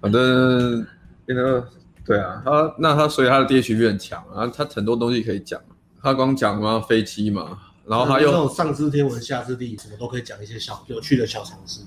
[0.02, 0.86] 反正
[1.26, 1.66] 那个
[2.06, 5.62] 对啊，他那他所以他的 DHB 很强啊，他很多东西可以讲。
[6.04, 11.80] 他光讲什么飞机嘛，然后他又那种上知天文下知地理，什么都可以讲一些小有趣的小常识。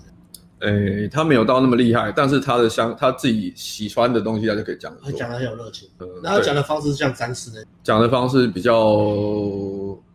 [0.60, 4.90] 诶，他没有到那么厉害，但是他的香，他自己喜欢的东西，他就可以讲。
[5.04, 5.86] 他讲的很有热情。
[6.22, 8.96] 那他讲的方式是像詹师的，讲的方式比较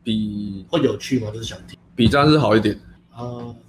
[0.04, 1.28] 比会有趣吗？
[1.32, 1.78] 就是想听。
[1.96, 2.76] 比詹师好一点
[3.13, 3.22] 啊，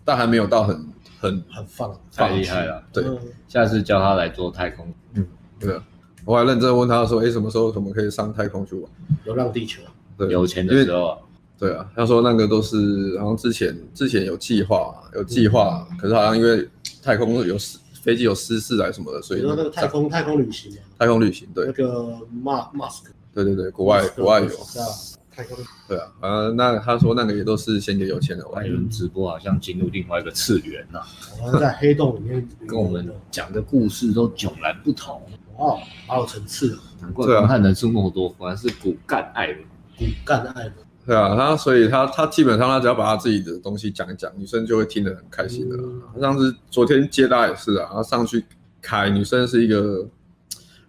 [0.02, 0.84] 但还没有到很
[1.24, 2.82] 很很放，太厉害了。
[2.92, 3.04] 对，
[3.48, 4.86] 下次叫他来做太空。
[5.14, 5.26] 嗯，
[5.58, 5.80] 对。
[6.26, 8.90] 我还认真问他说：“哎，什么时候我们可以上太空去玩？
[9.24, 9.82] 流浪地球。”
[10.16, 11.18] 对，有钱的时候。
[11.56, 16.68] 对啊，他说那个都是，好像之前之前有计划，有计划，嗯、可是好像因为
[17.02, 24.86] 太空有失，飞机有失事来什么的，所以说那个太空太空旅行，太空旅行，对，那个马马斯克，对对对，国外国外有，是啊，
[25.36, 25.56] 太空，
[25.88, 31.06] 对啊，呃，那他说那个也都是先给有钱人玩，艾伦直播好像进入另外一个次元呐、啊，
[31.40, 35.22] 好像在黑洞里面， 跟我们讲的故事都迥然不同，
[35.58, 39.58] 哇，好有层次，难怪我看人数那么多，果然是骨干艾伦，
[39.98, 40.74] 骨干艾伦。
[41.06, 45.76] 对啊，他所以他他基本上他只要把他自己的东西讲一讲，女生就会听得很开心的。
[45.76, 48.42] 嗯、像是昨天接他也是啊，他上去
[48.80, 50.08] 开，女生是一个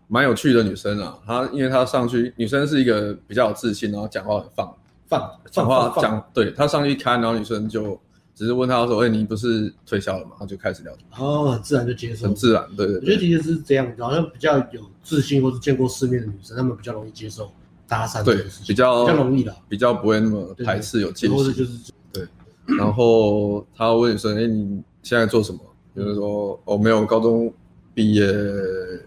[0.08, 1.18] 蛮有趣的女生啊。
[1.26, 4.76] 她因为她上去，女生是一个比较有自信，然后讲话很放
[5.08, 8.00] 放，讲话讲，对，她上去看，然后女生就
[8.34, 13.00] 只是问她说：“哎，你不是推销了吗？”她就开始聊天，哦，很自然就接受，很自然，对对，对。
[13.00, 17.52] 我觉得其实是这样，好像比较有自信或是见过世面的女生，她们比较容易接受。
[17.88, 21.38] 搭讪对，比较比较容易的，比较不会那么排斥有戒心。
[21.38, 22.28] 对，就是对。
[22.66, 25.60] 然后她问女生：“哎，你现在做什么？”
[25.96, 27.54] 就是说：“哦，没有，高中
[27.94, 28.26] 毕业。”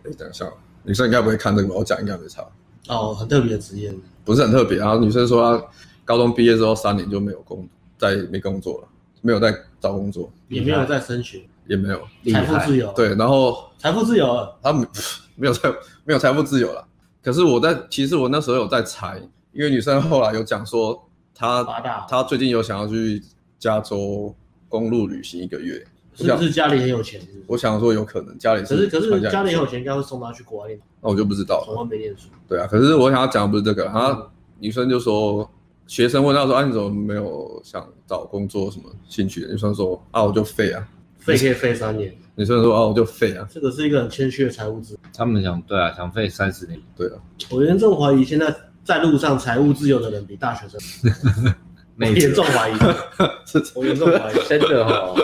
[0.06, 0.48] 哎，等一下，
[0.88, 1.74] 女生应该不会看这个吧？
[1.76, 2.42] 我讲应该没差。
[2.88, 4.78] 哦，很特别的职业，不是很特别。
[4.78, 5.66] 然后女生说：“她
[6.06, 8.88] 高中毕业之后三年就没有工，再没工作了，
[9.20, 12.00] 没有在找工作，也没有在升学，也没有
[12.32, 12.90] 财富自由。
[12.94, 14.72] 对，然后财富自由了，他
[15.36, 15.68] 没有财
[16.04, 16.82] 没有财富自由了。”
[17.22, 19.20] 可是我在，其实我那时候有在猜，
[19.52, 21.62] 因为女生后来有讲说，她
[22.08, 23.22] 她最近有想要去
[23.58, 24.34] 加州
[24.66, 25.86] 公路旅行一个月，
[26.26, 27.42] 是不是家里很有钱是是？
[27.46, 30.78] 我想说有可能家里是，可是可是家里很有钱，应该会送他去国外念。
[31.00, 32.28] 那我就不知道了，从来没念书。
[32.48, 34.28] 对啊，可是我想要讲的不是这个，然后
[34.58, 35.48] 女生就说，
[35.86, 39.52] 学生问她说，啊你怎么没有想找工作什么兴趣的？
[39.52, 40.86] 女生说，啊我就废啊，
[41.18, 42.14] 废可以废三年。
[42.34, 45.00] 女生说：“啊，我就废啊。”这个是一个很谦虚的财务自由。
[45.12, 46.80] 他们想，对啊，想废三十年。
[46.96, 47.14] 对啊，
[47.50, 48.54] 我严重怀疑现在
[48.84, 51.52] 在路上财务自由的人比大学生。
[52.06, 52.72] 严重怀疑，
[53.74, 55.14] 我严重怀疑，真的哈。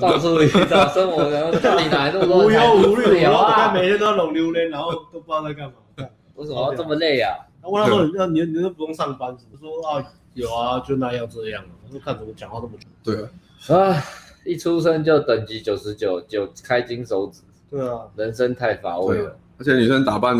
[0.00, 3.20] 到处寻找生活，然后到底哪来那么多无忧无虑？
[3.22, 5.74] 然后每天都要弄榴莲，然后都不知道在干嘛。
[6.34, 7.32] 为什么要这么累啊？
[7.62, 13.28] 我问他说：“那你你都不用上班？”我说：“啊，有啊，就那样这样。”我说：“看怎么讲话这么对啊。”
[13.78, 14.02] 啊。
[14.44, 17.40] 一出生就等级九十九，就开金手指。
[17.70, 19.34] 对啊，人生太乏味了。
[19.58, 20.36] 而且女生打扮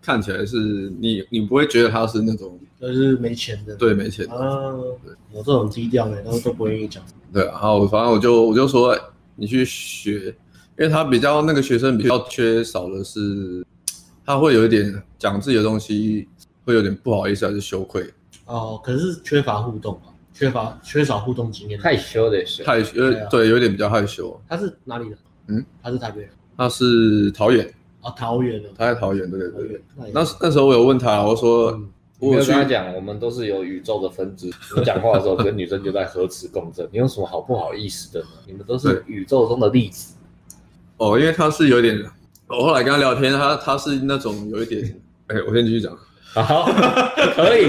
[0.00, 3.74] 看起来是你，你不会觉得他是那种，就是没钱的。
[3.76, 4.34] 对，没钱的。
[4.34, 4.72] 啊，
[5.04, 7.02] 对，有这种低调的，然后都不愿意讲。
[7.32, 8.98] 对然后，反正我就我就说
[9.36, 10.34] 你去学，
[10.78, 13.64] 因为他比较那个学生比较缺少的是，
[14.24, 16.26] 他会有一点讲自己的东西，
[16.64, 18.08] 会有点不好意思还是羞愧。
[18.46, 20.14] 哦，可是缺乏互动啊。
[20.34, 22.92] 缺乏缺少互动经验，害羞的是害羞，
[23.28, 24.40] 对，有点比较害羞。
[24.48, 25.18] 他是哪里人？
[25.48, 26.30] 嗯，他是台北人。
[26.56, 27.68] 他是桃园。
[28.02, 28.68] 啊，桃园的。
[28.76, 29.82] 他在桃园，对对对。
[30.12, 31.80] 那那时候我有问他，我说，
[32.18, 34.50] 我跟他讲，我们都是有宇宙的分支。
[34.76, 38.26] 你讲话的时候跟女生就在核磁共振，你有什么好不好意思的呢？
[38.46, 40.14] 你们都是宇宙中的粒子。
[40.96, 42.04] 哦，因为他是有点，
[42.48, 45.96] 我后来跟他聊天，他他是那种有一点，哎，我先继续讲。
[46.34, 46.70] 好，
[47.34, 47.68] 可以，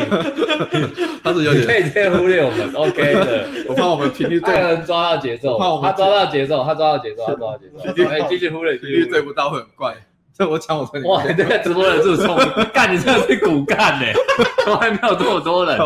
[1.23, 3.47] 他是有点可以先忽略我们，OK 的。
[3.69, 8.09] 我怕我们频率对，能抓到节奏，他抓到节奏，他抓到节奏，他抓到节奏。
[8.09, 9.95] 哎，继续忽略，频率对不到会很怪。
[10.39, 11.05] 这 我抢我这里。
[11.05, 12.35] 哇，这个直播人数冲，
[12.73, 14.05] 干你真的是骨干呢，
[14.63, 15.85] 从来没有这么多人呢。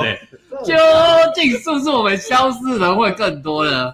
[0.63, 0.73] 究
[1.33, 3.93] 竟是不是我们消失人会更多呢？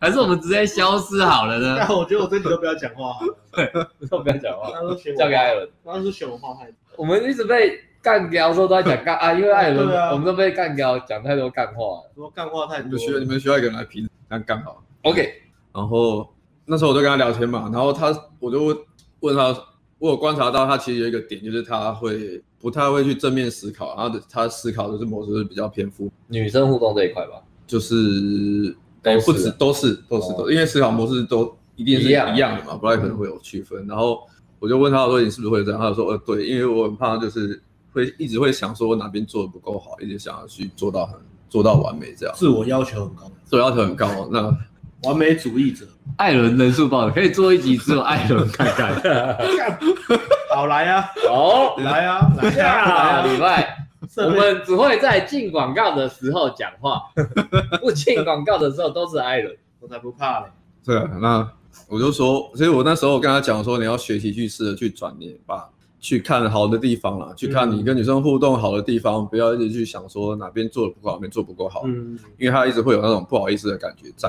[0.00, 1.86] 还是我们直接消失好了呢？
[1.90, 3.18] 我觉得我这里都不要讲话，
[3.52, 3.70] 对，
[4.10, 4.70] 都不要讲话。
[5.16, 6.74] 交给艾伦，刚刚是选我话太多。
[6.96, 7.84] 我们一直被。
[8.00, 12.92] 干掉的时候都在讲干啊，因为艾伦，我们都被干掉，讲太多干话，说干话太多。
[12.92, 14.80] 就需要你们需要一个人来评，这样刚好。
[15.02, 15.28] OK，
[15.74, 16.32] 然后
[16.64, 18.06] 那时候我就跟他聊天嘛，然后他
[18.38, 18.76] 我就问
[19.20, 19.52] 问他，
[19.98, 26.10] 我有观察到他其实有一个点，就是他会不太会去正面思考，他的他思考的是模式是比较偏负。
[26.28, 33.86] 女生互动这一块吧，就是都不止都是都是都，因为思考模式都一定是一样的嘛，不太可能会有区分。
[33.86, 34.20] 然后
[34.58, 35.80] 我就问他说，你是不是会这样？
[35.80, 37.60] 他就说呃对，因为我很怕就是。
[37.90, 44.28] 会一直会想说，我哪边做的不够好，一直想要去做到很做到完美，这样自我要求很高，自我要求很高。
[44.30, 44.56] 那
[45.04, 48.94] 完美主义者，艾伦人数爆，可以做一集只有艾伦看看。
[50.50, 57.02] 好来啊，好来啊，来下礼拜我们只会在进广告的时候讲话，
[57.80, 60.46] 不进广告的时候都是艾伦，我才不怕嘞。
[60.84, 61.48] 对啊，那
[61.86, 65.68] 我就说，所以我那时候跟他讲说，你要学习去试着去转念，吧
[66.00, 74.28] 去看好的地方啦，去看你跟女生互动好的地方，嗯、不要一直去想说哪边做的不好，哪边做不够好，嗯，因为他一直会有那种不好意思的感觉在。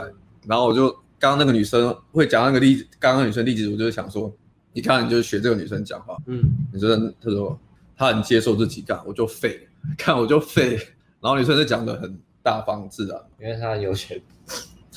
[0.50, 4.34] 然后我就刚刚那个女生会讲那个例子，刚刚女生例子，我就想说，
[4.74, 7.60] 你看你就学这个女生讲话，嗯，女生她说
[7.96, 10.72] 她很接受自己干，我就废，看我就废，
[11.22, 14.20] 然后女生就讲的很大方自然，因为她有钱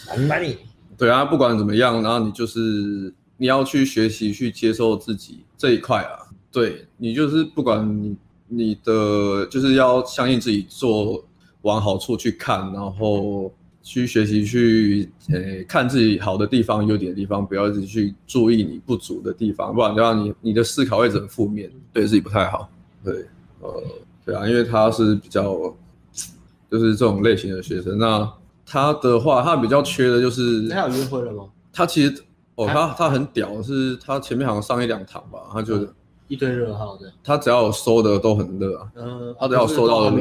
[0.07, 0.57] ，money，
[0.97, 6.33] 对啊，不管怎么样，然后你就是你要去学习去接受自己这一块啊。
[6.51, 8.17] 对，你就是不管你
[8.49, 11.23] 你的就是要相信自己做
[11.63, 22.69] 往好处去看，然后去学习去诶看自己好的地方、优点的地方，不要一直去注意你不足的地方，不然的话你你的思考会很负面，对自己不太好。
[23.05, 23.27] 对，
[23.61, 23.83] 呃，
[24.25, 25.55] 对啊，因为他是比较
[26.71, 28.33] 就是这种类型的学生，那
[28.65, 31.45] 他的话他比较缺的就是他有约会了吗？
[31.73, 32.23] 他其实
[32.55, 35.87] 哦，他他很屌，是他前面好像上一两堂吧，他就。
[36.29, 38.91] 一堆热号的，他只要有收的都很热啊。
[38.95, 40.17] 嗯，他只要有收到的。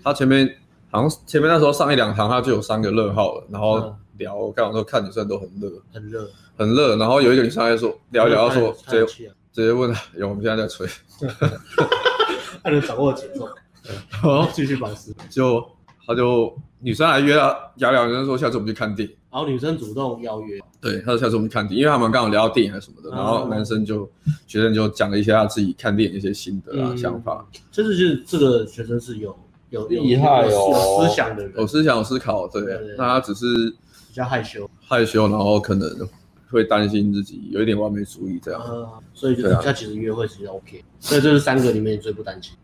[0.00, 0.48] 他前面
[0.90, 3.44] 好像前面那时候上一两堂，他就有三个热号了。
[3.48, 6.96] 然后聊，我刚刚说看女生都很热，很热，很热。
[6.96, 9.06] 然后有一个女生还说聊一聊，说直接
[9.52, 10.86] 直接问，有我们现在在吹，
[12.62, 13.48] 他能掌握节奏，
[14.10, 15.14] 然后继续保持。
[15.28, 15.64] 就
[16.06, 19.14] 他就女生还约他聊聊，女生说下次我们去看电影。
[19.30, 24.10] 然后女生主动邀约，对，他说下次我们看电影，因为他们刚好聊到电影还是什么的，然后男生就
[24.48, 27.46] 学生就讲了一些他自己看电影的一些心得啊想法。
[27.70, 29.38] 就是就是这个学生是有
[29.70, 32.62] 有厉害有思想的人，有思想有思考，对，
[32.98, 33.70] 那他只是
[34.08, 35.88] 比较害羞，害羞，然后可能
[36.50, 38.60] 会担心自己有一点完美主义这样，
[39.14, 42.54] 所以就是他其实约会其实 OK，所以这是三个里面最不担心。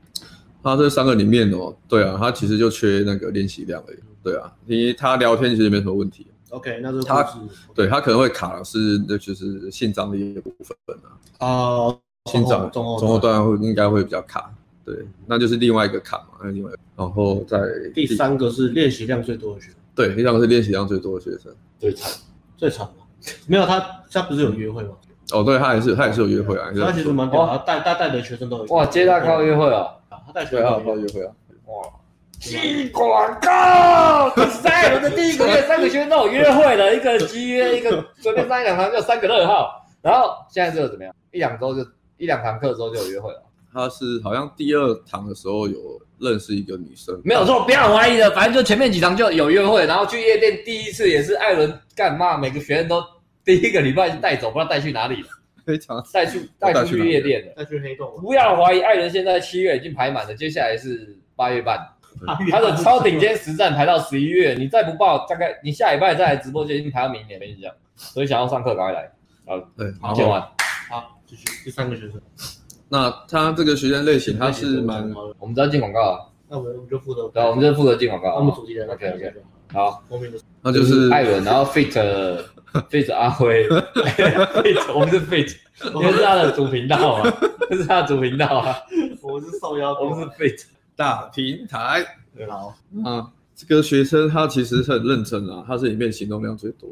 [0.62, 6.27] 他这三个里面哦，对啊，他其实就缺那个练习量而已，对啊，因为他聊天其实没什么问题。
[6.51, 7.25] OK，那是他
[7.73, 11.14] 对他可能会卡的是，那就是心脏的一部分啊。
[11.38, 12.01] 哦，
[12.33, 14.53] 心脏中后中后段会应该会比较卡，
[14.87, 14.94] 对，
[15.27, 17.59] 那就是另外一个坎嘛，那另外，然后在
[17.92, 22.12] 第三个是练习量最多的学生，对，第三个是练习量最多的学生，最惨，
[22.57, 23.05] 最惨吗？
[23.49, 24.90] 没有他，他不是有约会吗？
[25.33, 26.70] 哦，对他也是，他也是有约会啊。
[26.81, 28.64] 他其实蛮屌，他带带带的学生都有。
[28.66, 31.33] 哇，接大靠约会啊，他带学生靠约会啊，
[31.66, 31.92] 哇。
[32.38, 41.12] 进广告，第三轮的第一个月，三个学生都有约会了，一个集约，一个随便上一两堂就三个二号，然后现在这个怎么样？
[41.33, 41.81] 一两周就
[42.18, 43.42] 一两堂课之后就有约会了。
[43.77, 52.39] 他是好像第二堂的时候有认识一个女生，没有错，不要怀疑的，反正就前面几堂就有约会，然后去夜店第一次也是艾伦干嘛？
[52.39, 53.05] 每个学生都
[53.45, 55.29] 第一个礼拜就带走，不知道带去哪里了，
[55.67, 58.11] 非常带去带去夜店的， 带去黑洞。
[58.23, 61.79] 不要怀疑，艾伦现在七月已经排满了，接下来是八月半。
[62.51, 67.39] 他的超顶尖实战排到十一月，你再不报，大概你下礼拜再来直播间，已经排到明年。
[67.39, 69.12] 跟你讲，所以想要上课赶快来。
[69.45, 70.41] 好，对，讲完。
[70.89, 72.19] 好，继续第三个学生。
[72.88, 75.12] 那他这个学生类型，他是蛮……
[75.38, 76.18] 我们只要进广告啊。
[76.49, 77.29] 那我们就负责。
[77.35, 78.37] 对，我们就负责进广告。
[78.37, 78.88] 我们主题人。
[78.88, 79.35] OK OK。
[79.72, 81.90] 好，后面那就是艾伦，然后 Fit
[82.88, 85.57] Fit 阿辉，Fit 我们是 Fit，
[85.92, 87.37] 因为是他的主频道啊，
[87.68, 88.77] 这是他的主频道啊。
[89.20, 90.64] 我们是受邀，我们是 Fit。
[90.94, 96.88] 大平台，对，好啊，这个学生他其实是很认真啊，他是里面行动量最多，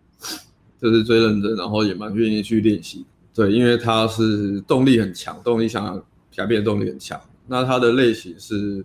[0.78, 6.02] 就是最认真，然后也蛮愿意去练习，对，因为他是动力很强，动力想要
[6.34, 7.20] 改变的动力很强。
[7.46, 8.84] 那他的类型是，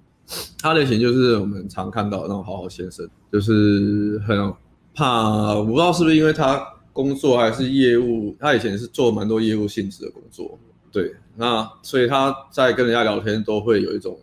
[0.59, 4.53] 他类型就是我们常看到的那种好好先生，就是很
[4.93, 10.57] 怕，我不知道是不是因为他工作还是业务，他以前是做蛮多业务性质的工作，
[10.91, 14.17] 对，那所以他在跟人家聊天都会有一种。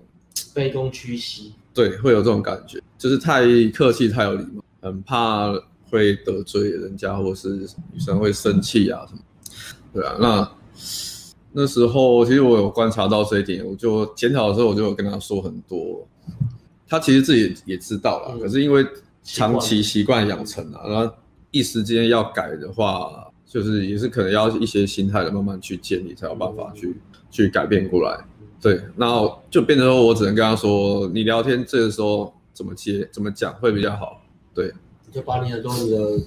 [0.55, 5.53] 卑躬屈膝，对，会有这种感觉，就是太客气、太有礼貌，很怕
[5.91, 7.51] 会得罪人家，或是
[7.93, 9.21] 女生会生气啊什么。
[9.97, 10.53] 对啊，那
[11.53, 16.07] 那时候其实我有观察到这一点，我就检讨的时候，我就有跟他说很多。
[16.87, 18.87] 他其实自己也知道了，嗯、可是因为
[19.23, 21.13] 长期习惯养成啊，然后
[21.51, 28.23] 一时间要改的话，就是也是可能要一些心态的慢慢去建立，才有办法去、嗯、去改变过来。
[28.61, 34.21] 对，然后就变成说我只能跟他说，你聊天这个时候怎么接、怎么讲会比较好。
[34.55, 34.73] 对，
[35.11, 36.21] 就把你很多你的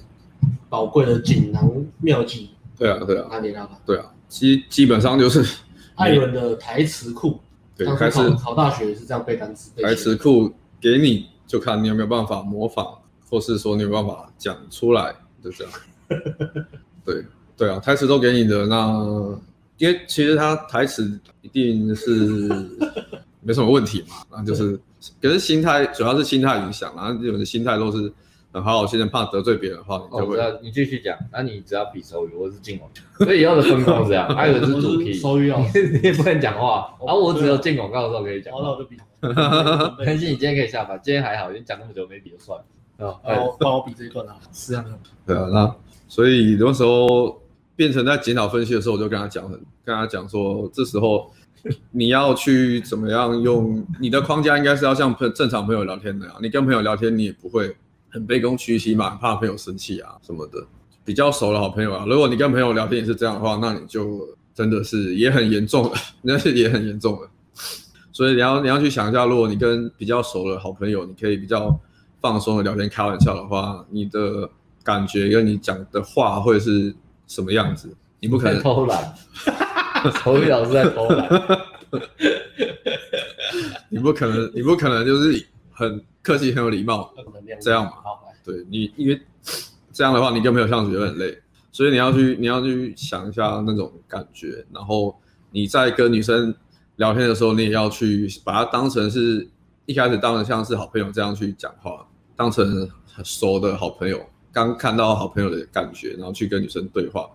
[0.68, 2.50] 宝贵的锦囊妙计，
[2.80, 3.78] 对啊，对啊，拿给他吧。
[3.84, 5.44] 对啊，基基本上就是
[5.96, 7.38] 艾伦的台词库。
[7.76, 9.70] 对，开始考大学是这样背单词。
[9.82, 10.50] 台词库
[10.80, 15.14] 给你，就看你有没有办法模仿，或是说你有办法讲出来，
[15.44, 15.72] 就这样。
[17.04, 17.22] 对
[17.56, 19.38] 对啊，台词都给你的那。
[19.78, 22.10] 因为其实他台词一定是
[23.40, 24.78] 没什么问题嘛，然后就是，
[25.22, 28.12] 可是心态主要是心态影响，然后这种心态都是
[28.52, 30.38] 很好好先生怕得罪别人的话，你就会。
[30.38, 32.88] 哦、你继续讲，那你只要比手语，我是进攻，
[33.18, 38.52] 所以以后的分工这样， 还有是主 key，手语老师， 你也不能讲话，然后我只有进广告的时候可以讲。
[38.52, 38.96] 好，那我就比。
[40.04, 43.20] 很幸你今天可以下班，今天还好，已经讲那么久没比就算了。
[43.22, 44.84] 哦，帮我比这一段啊，是啊。
[45.26, 45.74] 对啊，那
[46.08, 47.40] 所以有时候
[47.76, 49.48] 变成在检讨分析的时候，我就跟他讲，
[49.84, 51.30] 跟他讲说，这时候。
[51.90, 56.34] 你要去怎么样用你的框架，应该是要像朋正常朋友聊天那样。
[56.40, 57.76] 你跟朋友聊天，你也不会
[58.10, 60.66] 很卑躬屈膝嘛，怕朋友生气啊什么的。
[61.04, 65.92] 比较熟的好朋友啊，如果你跟朋友聊天也是这样的话，那你就真的是也很严重了，
[66.22, 67.28] 那是也很严重了。
[68.12, 71.76] 所以你要你要去想一下，如果你跟比较熟的好朋友，你可以比较
[72.20, 74.48] 放松的聊天、开玩笑的话，你的
[74.84, 76.94] 感觉跟你讲的话会是
[77.26, 77.92] 什么样子？
[78.20, 79.14] 你不可能偷懒。
[80.14, 81.28] 口语老师在偷懒，
[83.88, 85.46] 你不可能，你不可能就是
[85.80, 87.12] 很客气、很有礼貌
[87.60, 87.92] 这样嘛？
[88.44, 89.20] 对你，因为
[89.92, 91.36] 这样的话，你跟朋友相处就很累，
[91.72, 95.18] 所以你要去，你要去想一下那种感觉，然后
[95.50, 96.54] 你在跟女生
[96.96, 99.48] 聊天的时候，你也要去把她当成是
[99.86, 102.06] 一开始当成像是好朋友这样去讲话，
[102.36, 107.28] 当成很熟的好朋友，刚看到好朋友的感觉，然后去跟女生对话。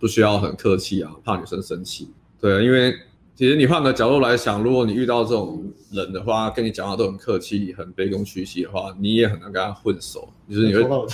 [0.00, 2.10] 不需要很客气啊，怕女生生气。
[2.40, 2.92] 对啊，因为
[3.34, 10.28] 其实你换个角度来想，如果你遇到这种人的话，跟你讲话都很客气、很卑躬屈膝的话，你也很难跟他混熟。
[10.48, 11.06] 就是你会，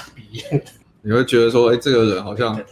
[1.00, 2.62] 你会觉得说，哎，这个人好像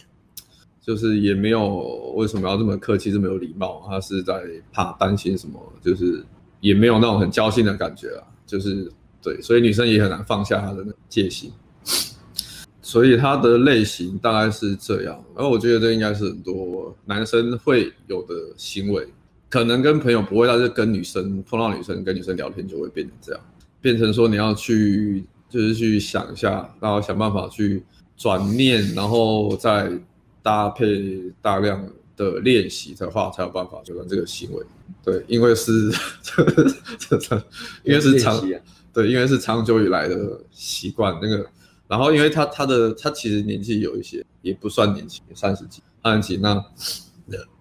[0.82, 3.82] 就是也没有为什么要这么客气、这么有礼貌？
[3.88, 5.59] 他是在怕担心什么？
[5.82, 6.22] 就是
[6.61, 8.22] 也没有那种很交心的感觉啊。
[8.46, 8.90] 就是
[9.22, 11.51] 对，所以女生也很难放下她的戒心。
[12.80, 19.07] 所以他的类型大概是这样，然后我觉得这应该是很多男生会有的行为，
[19.49, 23.40] 可能跟朋友不会，但是跟女生碰到女生跟女生聊天就会变成这样，
[23.80, 27.82] 变成说你要去就是去想一下，然后想办法去
[28.16, 29.90] 转念，然后再
[30.42, 34.62] 搭配大量的练习的话，才有办法做到这个行为。
[35.05, 35.90] 对，因为是
[36.99, 37.36] 这这，
[37.84, 38.40] 因为是长
[38.92, 41.46] 对，因为是长久以来的习惯那个。
[41.86, 46.62] 然后，因为他他的他其实年纪有一些，也不算年轻，三十几、三十几那，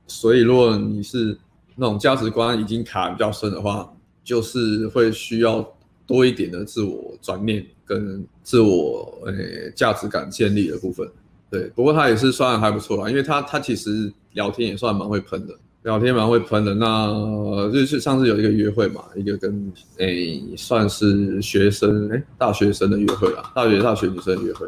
[0.06, 1.38] 所以如果你是
[1.78, 3.90] 那种价值观已经卡比较深的话，
[4.24, 5.66] 就是会需要
[6.06, 11.08] 多一点的自我转念跟自我诶价值感建立的部分。
[11.50, 15.54] 对，不过他也是算还不错啦，因为他他其实聊天也算蛮会喷的。
[15.84, 24.68] 聊天蛮会喷的，那就是上次有一个约会嘛，一个跟诶、算是学生诶、大学生的约会啦，大学大学女生的约会。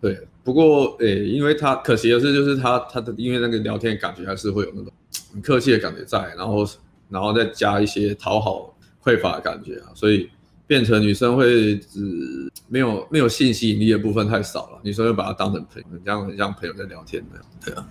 [0.00, 4.92] 对，不过诶、因为他可惜的是，就是他他的因为那个聊天感觉还是会有那种
[5.34, 6.66] 很客气的感觉在，然后
[7.10, 10.30] 然后再加一些讨好匮乏的感觉啊，所以
[10.66, 17.86] 变成女生会只没有没有性吸引力的部分太少了，女生会把他当成朋友，这样很像朋友在聊天那样，对啊，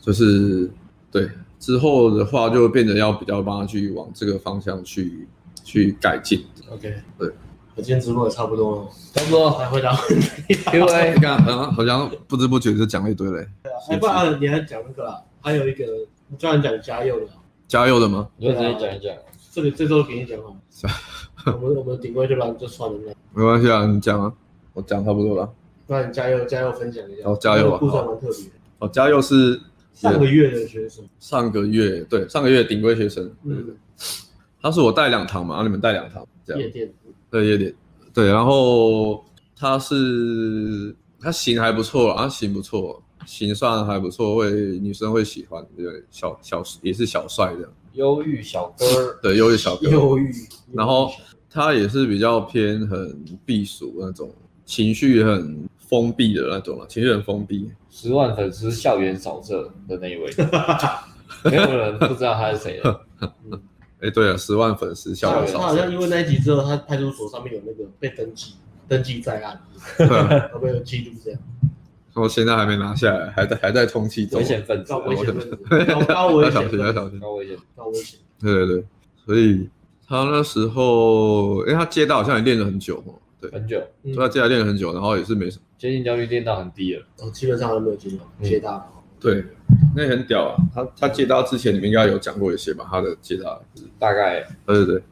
[0.00, 0.70] 就是。
[1.12, 5.26] 对，之后的话就变得要比较帮他去往这个方向去
[5.64, 6.46] 去改进。
[6.70, 7.28] OK，对，
[7.74, 10.56] 我今天直播也差不多了，差不多，来回答问题。
[10.72, 11.42] 因为你看，
[11.74, 13.44] 好像不知不觉就讲了一堆嘞。
[13.60, 15.84] 对啊，哎，不然你还讲那个啦，还有一个，
[16.30, 17.26] 你专门讲嘉佑的。
[17.68, 18.28] 嘉佑的吗？
[18.36, 19.14] 你就直接讲一讲。
[19.52, 20.56] 这里这周给你讲好。
[21.46, 22.98] 我们我们顶规就让就算了。
[23.34, 24.32] 没关系啊，你讲啊，
[24.72, 25.52] 我讲差不多了。
[25.86, 27.28] 那你嘉佑嘉佑分享一下。
[27.28, 28.50] 哦，嘉佑啊，故事蛮特别的。
[28.78, 29.60] 哦，嘉佑是。
[29.92, 33.74] 上个月的学生，上个月对上个月顶规学生，对对，
[34.62, 36.62] 他是我带两堂嘛，然后你们带两堂这样。
[36.62, 36.90] 夜店，
[37.28, 37.74] 对夜店，
[38.14, 39.22] 对，然后
[39.54, 47.68] 他是他型还不错，他型不错，型算还不错，会女生会喜欢，对，小小也是小帅的。
[47.94, 48.86] 忧郁小哥，
[49.22, 50.32] 对忧郁小哥，忧郁。
[50.72, 51.10] 然后
[51.50, 54.32] 他也是比较偏很避暑那种，
[54.64, 57.70] 情绪很封闭的那种了，情绪很封闭。
[57.90, 60.32] 十万粉丝校园扫射的那一位，
[61.44, 63.00] 没有人不知道他是谁的。
[64.00, 65.58] 哎，对了，十万粉丝校园扫射。
[65.58, 68.54] 他好像因为那一集之后，他派出所上面有那个被登记，
[68.88, 69.60] 登记在案，
[70.54, 71.40] 有没有记录这样？
[72.14, 74.40] 我现在还没拿下来，还在还在通气中。
[74.40, 75.58] 危险分子，危险分子，
[76.06, 78.18] 高危险， 要小心，要小心，高危险，高危险。
[78.40, 78.84] 对对对，
[79.24, 79.68] 所以
[80.08, 83.02] 他那时候，因为他街道好像也练了很久
[83.40, 88.86] 对，很久，所以他接下来练了很久，然后也是没什么接近焦虑练到很低了，哦，基本上都没有接到接大。
[89.18, 89.44] 对，
[89.94, 93.60] 那很屌啊，他他接到之前你们应该有讲过一些吧，他的接大
[93.98, 95.02] 大概，对对对，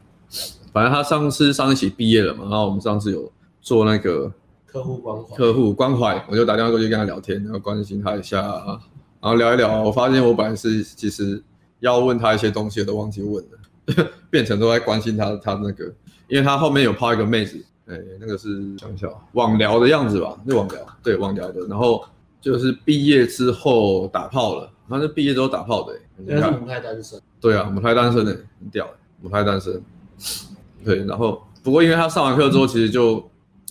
[0.72, 3.30] 反正他上次上一期毕业了嘛，然后我们上次有
[3.60, 4.32] 做那个
[4.70, 11.42] 客户关怀，客户关怀，我就打电话过去跟他聊天，然后关心他一下，然后聊一聊，我发现我本来是其实
[11.80, 15.84] 要问他一些东西，都忘记问了， 变成都在关心他他那个，
[16.28, 17.64] 因为他后面有泡一个妹子。
[17.90, 21.66] 哎，那个是想一下网聊的样子吧，是网聊，对网聊的。
[21.68, 22.04] 然后
[22.38, 27.18] 就是毕业之后打炮了，反正毕业之后打炮的，应该是母胎单身。
[27.40, 28.86] 对啊，母胎单身的，很屌，
[29.22, 29.82] 母胎单身。
[30.84, 33.26] 对，然后不过因为他上完课之后，其实就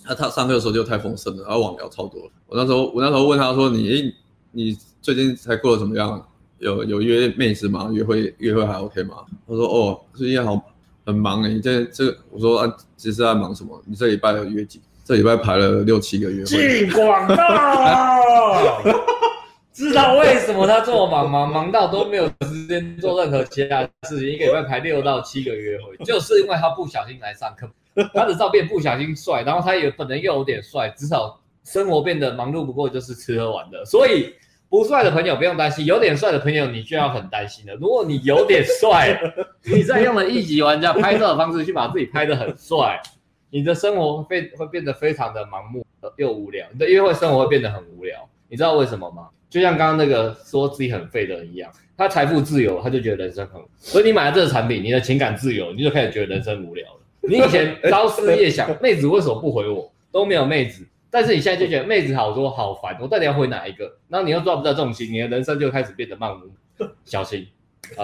[0.07, 2.21] 他他上课的时候就太丰盛了，然后网聊超多。
[2.47, 4.13] 我那时候我那时候问他说：“你
[4.51, 6.25] 你最近才过得怎么样？
[6.59, 7.89] 有有约妹子吗？
[7.91, 10.61] 约会约会还 OK 吗？”他说：“哦，最近好。”
[11.07, 13.81] 很忙哎、你，这这我说啊，其实在忙什么？
[13.85, 14.81] 你这礼拜有约几？
[15.05, 16.45] 这礼拜排了六七个约会。
[16.45, 18.83] 进广告，
[19.71, 21.45] 知道为什么他这么忙吗？
[21.47, 27.65] 忙到都没有时间做任何其他事情，一个礼拜排六到七个约会，就是因为他不小心来上课，
[28.13, 34.33] 他的照片不小心帅，然后他也本人又有点帅，至少生活变得忙碌不过就是吃喝玩乐，所以。
[34.69, 37.73] 不帅的朋友不用担心，有点帅的朋友你就要很担心了。
[37.75, 39.17] 如果你有点帅，
[39.63, 43.01] 你再用了一级玩家拍照的方式去把自己拍得很帅，
[43.49, 45.85] 你的生活会会变得非常的盲目
[46.17, 48.27] 又无聊，你的约会生活会变得很无聊。
[48.49, 49.29] 你知道为什么吗？
[49.49, 56.96] 就像刚刚那个说自己很废的人一样，他财富自由，他就觉得人生很，所以你买了这个产品，你的情感自由，你就开始觉得人生无聊了。
[57.27, 60.87] 你以前朝思夜想， 妹子为什么不回我，都没有妹子。
[61.09, 63.97] 但是你现在就觉得妹子好多好烦，我到底要回哪一个？
[64.09, 66.41] 然后你又抓不到重心，你的人生就开始变得漫无。
[67.05, 67.47] 小心，
[67.95, 68.03] 啊，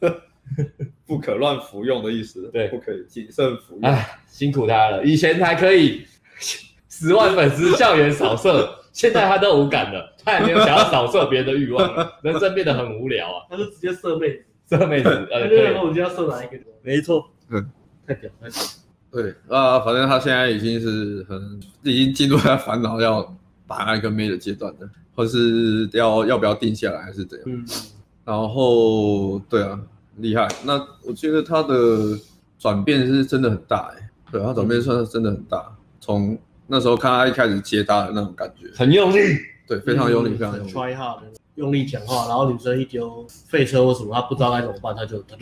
[1.06, 2.50] 不可乱服用的意思。
[2.52, 3.90] 对，不可以谨慎服用。
[3.90, 5.02] 哎，辛苦他了。
[5.04, 6.06] 以前还可以
[6.88, 13.46] 十万粉丝校园扫射，现在他都无感了，他也没有想要扫射别人的欲望了，人生变得很无聊啊。
[13.50, 15.08] 他就直接射妹子，射妹子。
[15.32, 16.58] 呃，对，我们就要射哪一个？
[16.82, 17.28] 没错。
[17.50, 17.68] 嗯，
[18.06, 18.62] 太屌，太屌。
[19.10, 23.34] 对啊，反正他现在已经是很已经进入他烦恼要
[23.66, 27.44] 把那个妹的阶段了，或是要要不要定下来还是怎样。
[27.46, 27.64] 嗯，
[28.24, 29.80] 然后对啊，
[30.16, 30.46] 厉害。
[30.64, 32.18] 那我觉得他的
[32.58, 35.64] 转变是真的很大哎，对，他转变算是真的很大。
[36.00, 36.36] 从
[36.66, 39.18] 那时候看他一开始接搭的那种感觉，很用力，
[39.66, 40.72] 对，非常用力，非常用力。
[41.56, 45.36] 用力讲话，然后女生一丢废车或什么，他不知道该怎么办，他就他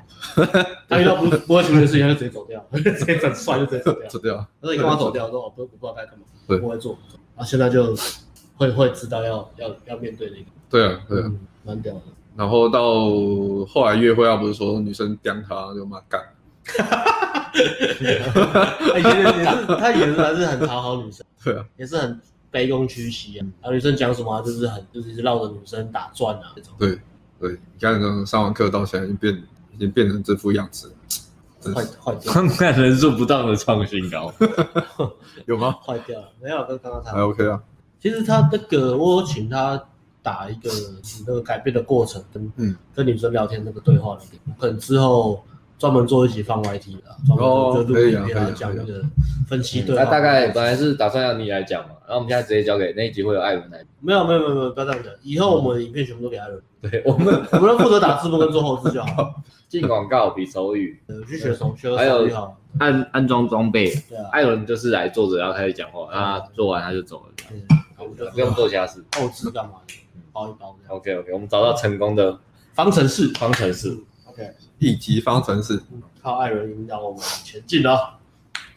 [0.89, 4.09] 他 遇到不不会处理的事情，他就直接走掉， 直接整帅就直接走掉。
[4.09, 4.37] 走掉。
[4.61, 5.29] 他说你干嘛走掉？
[5.31, 6.25] 说我不不知道该干嘛，
[6.59, 6.99] 不会做。
[7.37, 7.95] 然后现在就
[8.57, 10.45] 会会知道要要要面对那个。
[10.71, 11.31] 对啊，对啊，
[11.65, 12.01] 蛮屌的。
[12.37, 12.81] 然后到
[13.69, 16.21] 后来约会，啊不是说女生刁他，就骂干。
[17.55, 21.25] 以前也是，他也是还是很讨好女生。
[21.45, 22.21] 对啊，也是很。
[22.55, 23.43] 卑躬屈膝啊！
[23.61, 26.73] 然后女生讲什么，就是很就是绕着女生打转啊那种。
[26.79, 26.97] 对
[27.41, 29.43] 对，你看，从上完课到现在，已经变
[29.73, 30.95] 已经变成这副样子，
[31.75, 32.33] 坏坏掉。
[32.33, 34.33] 看人数不断的创新高，
[35.47, 35.73] 有吗？
[35.85, 37.61] 坏掉了，没有，跟刚刚他还 OK 啊。
[37.99, 39.83] 其实他那个，我有请他
[40.23, 40.71] 打一个
[41.27, 45.45] 那个改变的过程，跟嗯跟女生聊天那个对话里面，可能之后。
[45.85, 49.03] 专门做一集放 YT 的，专门就录影片讲那个
[49.47, 49.95] 分析对。
[49.95, 53.85] 那大概本来是打算要你来讲嘛，然后我们现在直接交给那一集会有艾伦来。
[54.01, 56.59] 没有没有没有没有，不要这样讲，以后我们的影片全部都给艾伦。
[56.81, 59.35] 对，我们 我们负责打字幕跟做后置就好。
[59.69, 62.27] 进广告比手语，去学手学还有
[62.79, 63.93] 安安装装备。
[64.09, 67.33] 对啊，艾伦就是来坐着然后开始讲话，他做完他就走了。
[67.53, 67.61] 嗯，
[68.33, 69.05] 不用做其他事。
[69.19, 69.75] 后置干嘛？
[70.33, 70.75] 包一包。
[70.89, 72.39] OK OK，我们找到成功的
[72.73, 73.99] 方程式，方程式。
[74.79, 75.81] 一级方程式，
[76.23, 78.19] 靠艾伦引导我们前进了。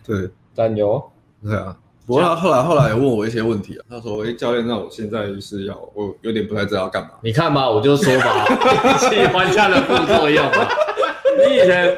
[0.06, 1.12] 对，加油。
[1.44, 1.76] 对啊，
[2.06, 3.86] 不过他后来后来也问我一些问题啊。
[3.90, 5.78] 他说：“哎，教练，那我现在是要……
[5.94, 8.46] 我有点不太知道要干嘛。”你看吧，我就说吧，
[9.10, 10.68] 喜欢家的副作用嘛。
[11.38, 11.96] 你以前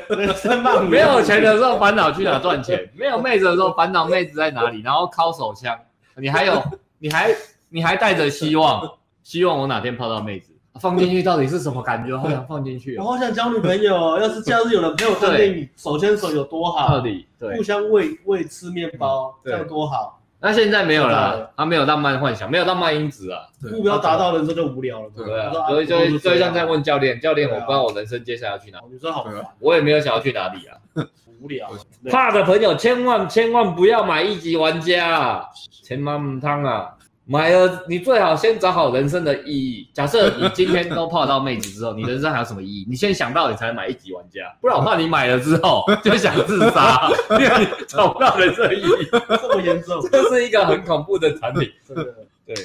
[0.90, 5.74] 没有钱的时候烦恼去哪赚钱，没有妹子的时候烦恼妹子在哪里，然后靠手枪。
[6.16, 6.62] 你还有，
[6.98, 7.34] 你还
[7.70, 8.82] 你还带着希望，
[9.24, 10.49] 希望我哪天泡到妹子。
[10.80, 12.18] 放进去到底是什么感觉？
[12.18, 14.20] 好想放进去，我好想交女朋友。
[14.20, 16.90] 要是假日有人陪我看电影，手牵手有多好？
[16.90, 20.20] 到底对，互相喂喂吃面包，这样多好。
[20.42, 23.42] 那现在没有了，他没有浪漫幻想，没有浪漫因子啊。
[23.72, 25.10] 目标达到了之后就无聊了。
[25.14, 28.80] 对啊，所以就所以像在问教练，教练，我不知道我人生接下来要去哪。
[28.90, 30.78] 你说好烦，我也没有想要去哪里啊。
[31.42, 31.70] 无聊。
[32.10, 35.46] 怕的朋友千万千万不要买一级玩家，
[35.84, 36.96] 千万汤啊！
[37.32, 39.88] 买了，你最好先找好人生的意义。
[39.94, 42.88] 假设你今天都泡到妹子之后，你人生还有什么意义？
[42.90, 49.08] 你先想到你才买一级玩家，不然我怕你买了之后就想自杀， 因为你找不到人生的意义。
[49.12, 50.02] 这么严重？
[50.12, 51.72] 这是一个很恐怖的产品。
[51.88, 52.16] 真的，
[52.48, 52.56] 对。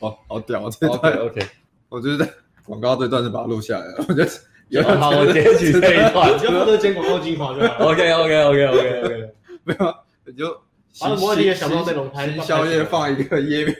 [0.00, 0.68] 哦，好屌！
[0.68, 1.40] 这段 OK，
[1.88, 2.28] 我觉得
[2.66, 4.04] 广告这段是把它录下来了。
[4.06, 4.30] 我觉得
[4.68, 7.86] 有好，我截取这一段， 就负责剪广告精华就好。
[7.86, 9.32] OK，OK，OK，OK，
[9.64, 9.94] 没有，
[10.26, 10.54] 你就。
[11.00, 13.76] 把我你也想到内容拍，宵夜放一个页面，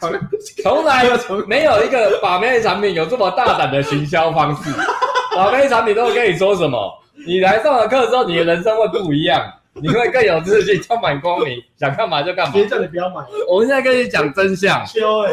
[0.62, 1.04] 从来
[1.46, 4.70] 没有一个把妹产品有这么大胆的行销方式。
[5.34, 6.92] 把妹产品都会跟你说什么？
[7.26, 9.52] 你来上了课之后，你的人生会不一样。
[9.78, 12.52] 你会更有自信，充满光明，想干嘛就干嘛。
[12.54, 13.16] 直接叫你不要买。
[13.46, 14.82] 我们现在跟你讲真相。
[14.86, 15.30] 秋哎，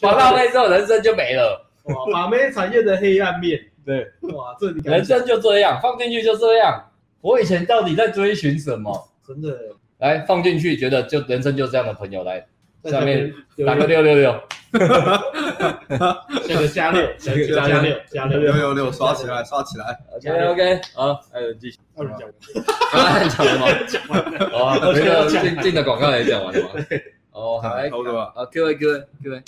[0.00, 1.60] 把到妹之后，人生就没了。
[1.84, 3.58] 哇，把妹产业的黑暗面。
[3.84, 6.80] 对，哇，这你人生就这样，放进去就这样。
[7.20, 9.08] 我以前到底在追寻什么？
[9.26, 9.58] 真的。
[10.00, 12.44] 来放进去，觉得就人生就这样的朋友来。
[12.84, 13.30] 下面
[13.66, 14.40] 打个六六六，
[14.72, 19.98] 这个加六，加六加六加六六六六，刷起来刷起来。
[20.16, 21.76] OK OK，好，艾伦继续。
[21.94, 23.66] 艾伦讲完，艾伦讲完吗？
[23.86, 24.46] 讲完了。
[24.46, 26.70] 哦，那个进进的广告也讲完了吗？
[27.32, 29.42] 哦，好，来，好，Q A Q A Q A，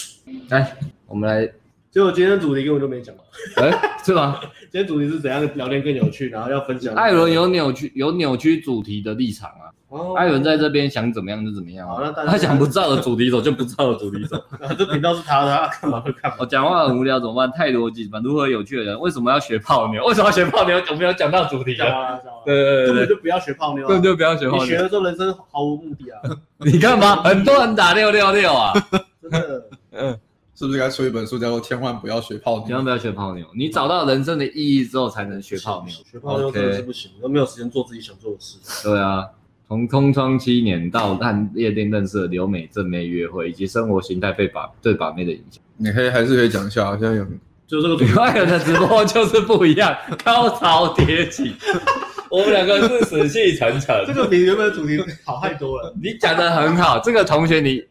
[0.51, 0.77] 来，
[1.07, 1.51] 我们来。
[1.91, 3.23] 结果今天的主题根本就没讲嘛。
[3.57, 3.73] 哎，
[4.05, 4.39] 是吗？
[4.71, 6.95] 今天主题是怎样聊天更有趣，然后要分享。
[6.95, 9.72] 艾伦有扭曲有扭曲主题的立场啊。
[10.16, 11.86] 艾伦在这边想怎么样就怎么样。
[11.86, 14.43] 好，那他想不照的主题走就不照的主题走。
[14.76, 16.32] 这频道是他的，他干嘛会看？
[16.38, 17.51] 我讲话很无聊怎么办？
[17.53, 18.20] 太逻辑吧？
[18.22, 20.05] 如何有趣的人为什么要学泡妞？
[20.07, 20.78] 为什么要学泡妞？
[20.78, 21.76] 有没有讲到主题？
[21.76, 22.43] 讲完了，讲完了。
[22.45, 23.86] 对对对，根本就不要学泡妞。
[23.86, 24.64] 根本就不要学泡妞。
[24.64, 26.36] 你学了之后人生毫无目的啊！
[26.64, 27.22] 你干嘛？
[27.22, 28.72] 很多人打六六六啊！
[29.20, 30.18] 真的， 嗯。
[30.55, 32.64] 是不是该出一本书叫做《千万不要学泡妞》？
[32.66, 33.45] 千万不要学泡妞。
[33.57, 35.93] 你找到人生的意义之后，才能学泡妞。
[36.09, 38.59] 学泡妞真的是不行，都没有时间做自己想做的事。
[38.84, 39.26] 对啊，
[39.73, 46.91] 从空窗七年到和夜店认识的留美正妹约会，以及生活形态被把对把妹的影响，你可以还是可以讲一下。
[46.99, 47.25] 现在有，
[47.66, 51.55] 就这个主爱人的直播就是不一样，高潮迭起。
[52.29, 53.97] 我们两个是死气沉沉。
[54.07, 55.95] 这个比原本的主题 好太多了。
[56.03, 57.83] 你讲的很好，这个同学你。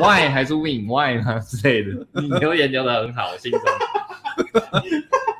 [0.00, 2.04] Why 还是 Win Why 呢之类的？
[2.20, 3.62] 你留言留的很好，欣赏。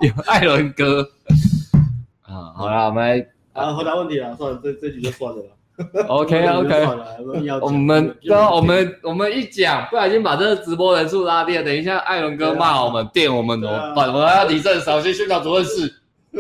[0.03, 1.03] 有艾伦哥
[2.22, 5.43] 啊，好了，我们来啊回答问题了，算了，这这局就算了。
[6.09, 6.87] OK OK，
[7.61, 11.64] 我们刚我们我们一讲，不小心把这个直播人数拉低了。
[11.64, 14.09] 等一下艾伦哥骂我们，电我们怎么办？
[14.09, 15.93] 我们要提正小心训导主任室。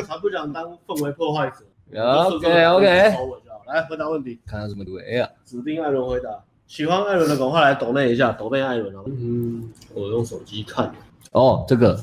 [0.06, 1.56] 他不想当氛围破坏者。
[1.96, 2.86] OK OK，
[3.66, 5.02] 来回答问题，看他怎么对？
[5.02, 6.28] 哎呀，指定艾伦回答。
[6.66, 9.02] 喜欢艾伦的，赶快来抖内一下，抖内艾伦哦。
[9.06, 10.92] 嗯，我用手机看。
[11.32, 11.98] 哦，这个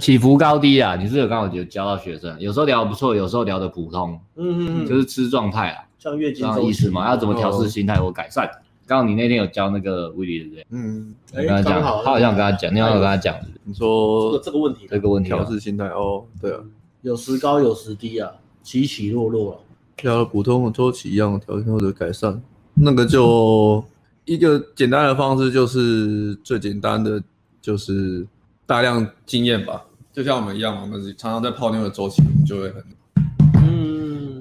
[0.00, 4.18] 起伏高低啊，你是有刚好就教到学生，有时候聊得不错，有时候聊得普通。
[4.36, 7.08] 嗯嗯，就是吃状态啊，像月经这样意思嘛？
[7.08, 8.50] 要怎么调试心态或改善？
[8.86, 10.66] 刚好你那天有教那个威利对不对？
[10.70, 16.58] 嗯，跟他讲，他好像有跟他讲，你好像有跟他讲，你说这个这个问题，这个问题调试心态哦，对啊，
[17.02, 18.32] 有时高有时低啊，
[18.64, 19.54] 起起落落啊，
[19.96, 22.42] 调普通的周期一样调整或者改善，
[22.74, 23.84] 那个就。
[24.26, 27.20] 一个简单的方式就是最简单的，
[27.60, 28.24] 就是
[28.64, 29.82] 大量经验吧，
[30.12, 32.94] 就像我们一样，我们常常在泡妞的周期，你就会很，嗯，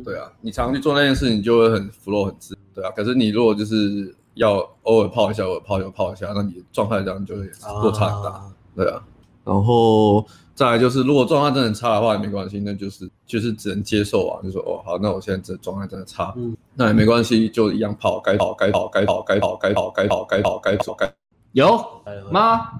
[0.09, 2.91] 对啊，你常常去做那件事，你就会很 flow 很自然，对啊。
[2.95, 7.49] 可是你如果就是要偶尔泡一下，偶尔泡一下，泡一下，那你状态这样就会
[7.81, 9.03] 落差很大，啊对啊。
[9.43, 10.25] 然后。
[10.55, 21.13] 再来就是，如果状态真的很差的话也没关系，那就是就是只能接受啊，就说哦好，那我现在这状态真的差，嗯，那也没关系，就一样跑，该跑该跑该跑该跑该跑该跑该跑该跑该
[21.53, 21.81] 有
[22.29, 22.71] 吗？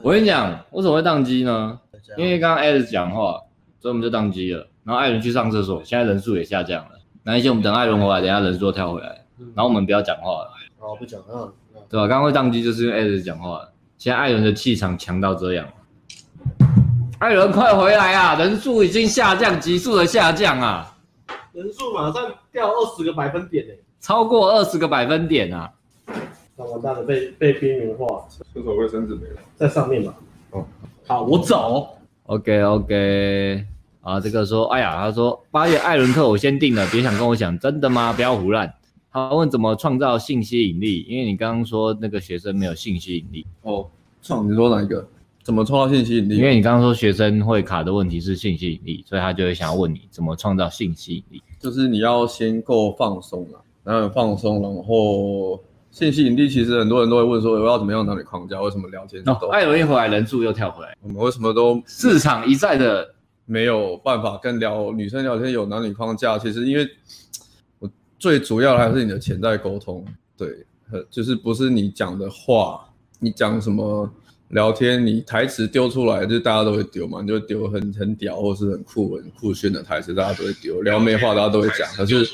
[0.00, 1.76] 我跟你讲，为什么会宕机呢？
[2.16, 3.40] 因为刚刚 Alex 讲话，
[3.80, 4.64] 所以我们就宕机了。
[4.84, 6.90] 然后艾伦去上厕所，现在人数也下降了。
[7.22, 9.08] 那一些我们等艾伦回来，等下人数都跳回来，
[9.54, 10.50] 然后我们不要讲话了。
[10.80, 11.52] 哦，不讲了，
[11.88, 12.08] 对吧？
[12.08, 13.72] 刚刚会宕机就是因为 Alex 讲话了。
[13.96, 15.66] 现在艾伦的气场强到这样。
[17.20, 18.34] 艾伦，快回来啊！
[18.34, 20.96] 人数已经下降，急速的下降啊！
[21.52, 25.70] 人数马上掉二十个百分点呢，超过二十个百分点啊！
[26.56, 28.26] 那完蛋了，被被边缘化。
[28.28, 30.12] 厕所卫生纸没了，在上面嘛。
[30.50, 30.66] 哦，
[31.06, 31.96] 好，我走。
[32.24, 33.64] OK OK，
[34.02, 38.12] 啊，这个说，哎呀，他说八月艾伦特我先定了，别想跟我讲，真的吗？
[38.12, 38.70] 不要胡乱。
[39.12, 43.46] 他问怎么创造性吸引力，因为你刚刚说那个学生没有性吸引力。
[43.62, 43.86] 哦，
[44.22, 45.06] 创，你说哪一个？
[45.42, 46.36] 怎么创造性吸引力？
[46.36, 51.42] 因为你刚刚说学生会卡的问题是性吸引力，所以他就会想要问你怎么创造性吸引力。
[51.58, 58.60] 就是你要先够放松啊，然后放松，然后信息引力其实很多人都会问说，我要怎么样哪里框架？
[58.62, 59.22] 为什么聊天？
[59.26, 63.06] 哦，艾伦一回来人数又跳回来，我们为什么都市场一再的
[63.52, 66.38] 没有办法跟聊女生聊天有男女框架？
[66.38, 66.88] 其实因为
[67.78, 70.02] 我最主要的还是你的潜在沟通，
[70.38, 70.64] 对，
[71.10, 72.88] 就是不是你讲的话，
[73.18, 74.10] 你讲什么？
[74.48, 80.82] 聊天，你台词丢出来，就大家都会丢嘛，你就丢很很屌或是很酷很酷炫的台词，大家都会丢。
[80.82, 81.88] 聊没话，大家都会讲。
[81.94, 82.28] 可是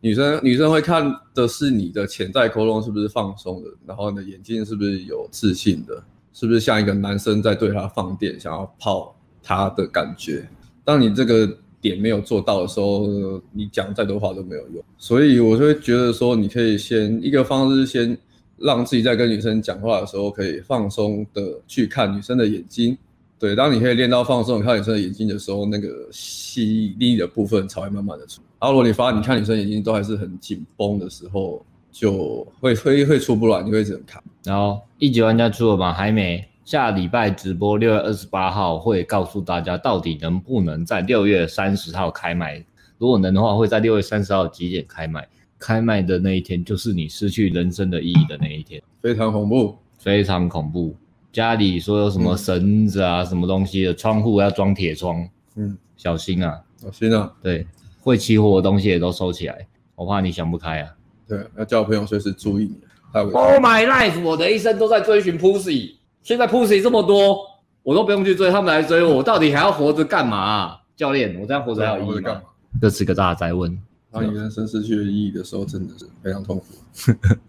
[0.00, 6.02] 女生女生会看的是你的潜在沟通是不是放松的，然后你的眼睛是不是有自信的，
[6.32, 10.48] 是不是像一个男生在对她放电，想要泡他的感觉。
[10.84, 11.48] 当你这个
[11.80, 14.84] 点没有做到的时候，你讲再多话都没有用。
[14.98, 18.16] 所以我就会觉得说，你可以先一个方式先。
[18.62, 22.94] 让自己在跟女生讲话的时候，可以放松的去看女生的眼睛，
[23.38, 28.42] 对，当你可以练到放松，看女生的眼睛的时候，那个吸力的部分才会慢慢的出。
[28.60, 34.22] 然后如果你发现你看女生眼睛都还是很紧绷的时候，就会会会出不来，你会只能看。
[34.44, 35.94] 然后一级玩家出了吗？
[35.94, 36.46] 还没。
[36.70, 42.64] 下礼拜直播六月二十八号会告诉大家到底能不能在六月三十号开卖。
[42.96, 45.26] 如果能的话，会在六月三十号几点开卖？
[45.58, 50.94] 开卖的那一天就是你失去人生的意义的那一天，非常恐怖，非常恐怖。
[51.32, 57.32] 家里说有什么绳子啊，嗯、什么东西的，窗户要装铁窗，嗯，小心啊，小心啊。
[57.42, 57.66] 对，
[58.00, 59.66] 会起火的东西也都收起来，
[59.96, 60.94] 我怕你想不开啊。
[61.26, 62.78] 对，要叫朋友随时注意你。
[63.12, 65.94] Oh my life，我的一生都在追寻 Pussy。
[66.22, 67.46] 现在 Pussy 这么多，
[67.82, 70.80] 我都不用去追，他们来追我，我到底还要活着干嘛啊？
[70.96, 72.42] 教练，我这样活着还有意义吗？
[72.80, 73.76] 这是个大灾问。
[74.12, 76.64] 当你人生失去了意义的时候，真的是非常痛苦。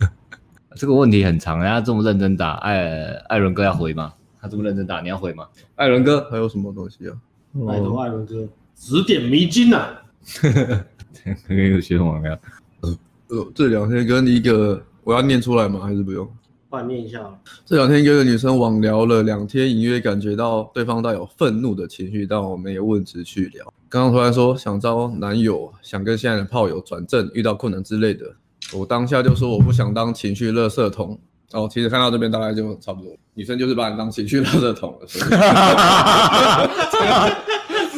[0.75, 4.13] 这个问题很长，人家这么认真打，艾艾伦哥要回吗？
[4.39, 5.47] 他这么认真打，你要回吗？
[5.75, 7.13] 艾伦哥还有什么东西啊？
[7.67, 9.89] 拜托艾伦哥指点迷津呐！
[10.41, 12.37] 刚 刚有学什么没有？
[12.81, 15.81] 呃，这两天跟一个我要念出来吗？
[15.81, 16.25] 还是不用？
[16.71, 17.19] 换念一下。
[17.65, 23.71] 这两天跟一个女生网聊了两天，隐约感觉到对方带有愤怒的情绪，但我没有问直去聊。
[23.89, 28.25] 刚刚突然说想招男友，想跟现在的炮友转正，遇到困难之类的，
[28.73, 31.19] 我当下就说我不想当情绪垃圾桶。
[31.51, 35.07] 哦，其实看到这边大概就差不多，女生就是把你当情绪垃圾桶了。
[35.07, 35.19] 是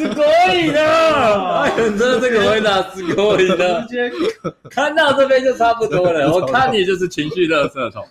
[0.10, 0.24] 可
[0.58, 3.86] 以 的，哎，真的这个回答是可以的。
[4.72, 8.04] 看到这边就差不多了， 我看你就是情绪垃圾桶。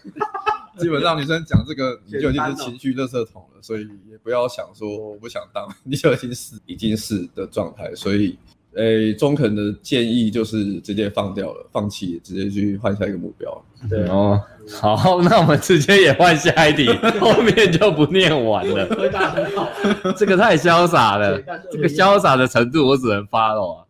[0.79, 7.95] 基本上女生讲这个，你就已经是情绪垃圾桶了，所以也不要想说我不想当，你就已经是已经是的状态。
[7.95, 8.39] 所以，
[8.75, 13.64] 诶、欸，中肯的建议就是直接放掉了，放弃，直接去换下一个目标。
[13.91, 14.41] 对哦，
[14.81, 16.89] 好，那我们直接也换下一题，
[17.20, 18.87] 后面就不念完了。
[18.97, 19.68] 回答很好，
[20.16, 21.39] 这个太潇洒了，
[21.70, 23.85] 这个潇洒的程度我只能 follow 啊。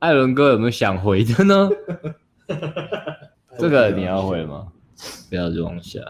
[0.00, 1.70] 艾伦哥有没有想回的呢？
[3.58, 4.66] 这个你要回吗？
[5.28, 6.00] 不要再往下。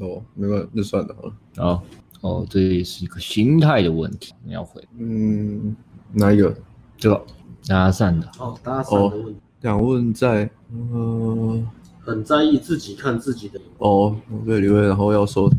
[0.00, 1.32] 哦，没关系，那算了好了。
[1.58, 1.82] 哦
[2.20, 4.82] 哦，这也是一个心态的问题，你要回。
[4.98, 5.76] 嗯，
[6.12, 6.54] 哪一个？
[6.96, 7.24] 这个
[7.66, 8.30] 搭讪的。
[8.38, 9.30] 哦，搭讪的问题。
[9.30, 11.66] 哦、想问在，嗯。
[12.06, 14.14] 很在意自己看自己的哦，
[14.44, 15.50] 对，刘威，然后要说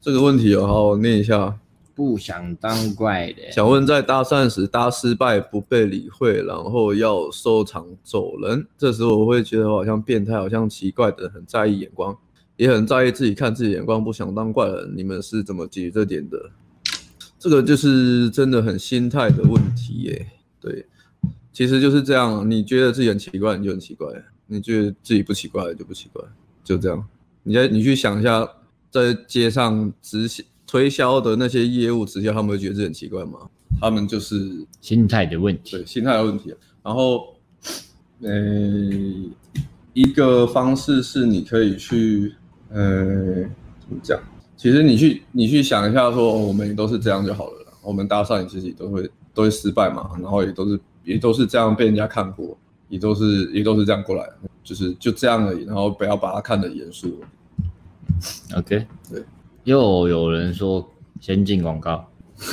[0.00, 1.54] 这个问题哦，好，我念一下。
[1.94, 12.16] 不想当怪的，想问在搭讪时搭失败不被理会，然后要收场走人，这时候我会觉得好像变态，好像奇怪的，很在意眼光，
[12.56, 14.92] 也很在意自己看自己眼光，不想当怪人。
[14.96, 16.50] 你们是怎么解决这点的？
[17.38, 20.26] 这个就是真的很心态的问题耶。
[20.60, 20.86] 对，
[21.52, 24.06] 其实就是这样，你觉得自己很奇怪，你就很奇怪。
[24.46, 26.22] 你觉得自己不奇怪就不奇怪，
[26.62, 27.04] 就这样。
[27.42, 28.48] 你在你去想一下，
[28.90, 33.40] 在街上直行推销的那些业务直销，他们会觉得这很奇怪吗？
[33.78, 36.54] 他们就是心态的问题，对，心态的问题。
[36.82, 37.36] 然后，
[38.22, 39.30] 呃、欸，
[39.92, 42.32] 一个方式是你可以去，
[42.70, 43.42] 呃，
[43.80, 44.18] 怎么讲？
[44.56, 47.66] 其实你去你去想一下，说我们都是这样就好了。
[47.82, 52.56] 我们搭讪其实也都会都会失败嘛，然后也都是也都是这样被人家看过。
[52.88, 54.26] 也都是也都是这样过来，
[54.64, 57.20] 就是就这样而已，然后不要把它看得严肃。
[58.56, 59.22] OK，对。
[59.64, 60.86] 又有人说
[61.20, 62.04] 先进广告，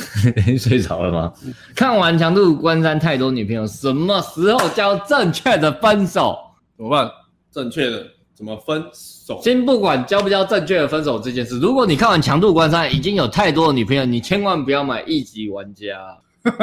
[0.58, 1.32] 睡着了吗？
[1.74, 6.38] 看完强度关山太多女朋友，什么时候教正确的分手？
[6.76, 7.10] 怎么办？
[7.50, 9.40] 正确的怎么分手？
[9.42, 16.16] 先不管教不教正确的分手这件事，如果你看完强度关山已经有太多的女朋友，你千万不要买一级玩家，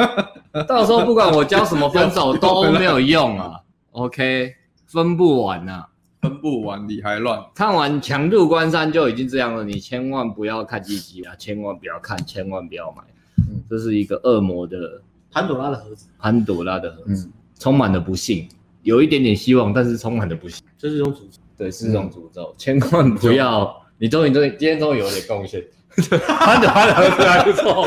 [0.66, 3.60] 到时候不管我教什么分手 都没有用啊。
[3.92, 4.52] OK，
[4.86, 5.86] 分不完呐、啊，
[6.20, 7.42] 分不完你还乱。
[7.54, 13.02] 看完强度关山就已经这样了，你千万不要看鸡鸡啊，千万不要看，千万不要买。
[13.48, 15.00] 嗯，这是一个恶魔的
[15.30, 18.48] 潘朵拉的盒子，潘朵拉的盒子，嗯、充满了不幸，
[18.82, 20.64] 有一点点希望，但是充满了不幸。
[20.76, 23.82] 这是一种诅咒，对，是一种诅咒，嗯、千万不要。
[23.98, 25.62] 你终于终于今天终于有点贡献，
[26.26, 27.86] 潘朵拉的盒子还不错，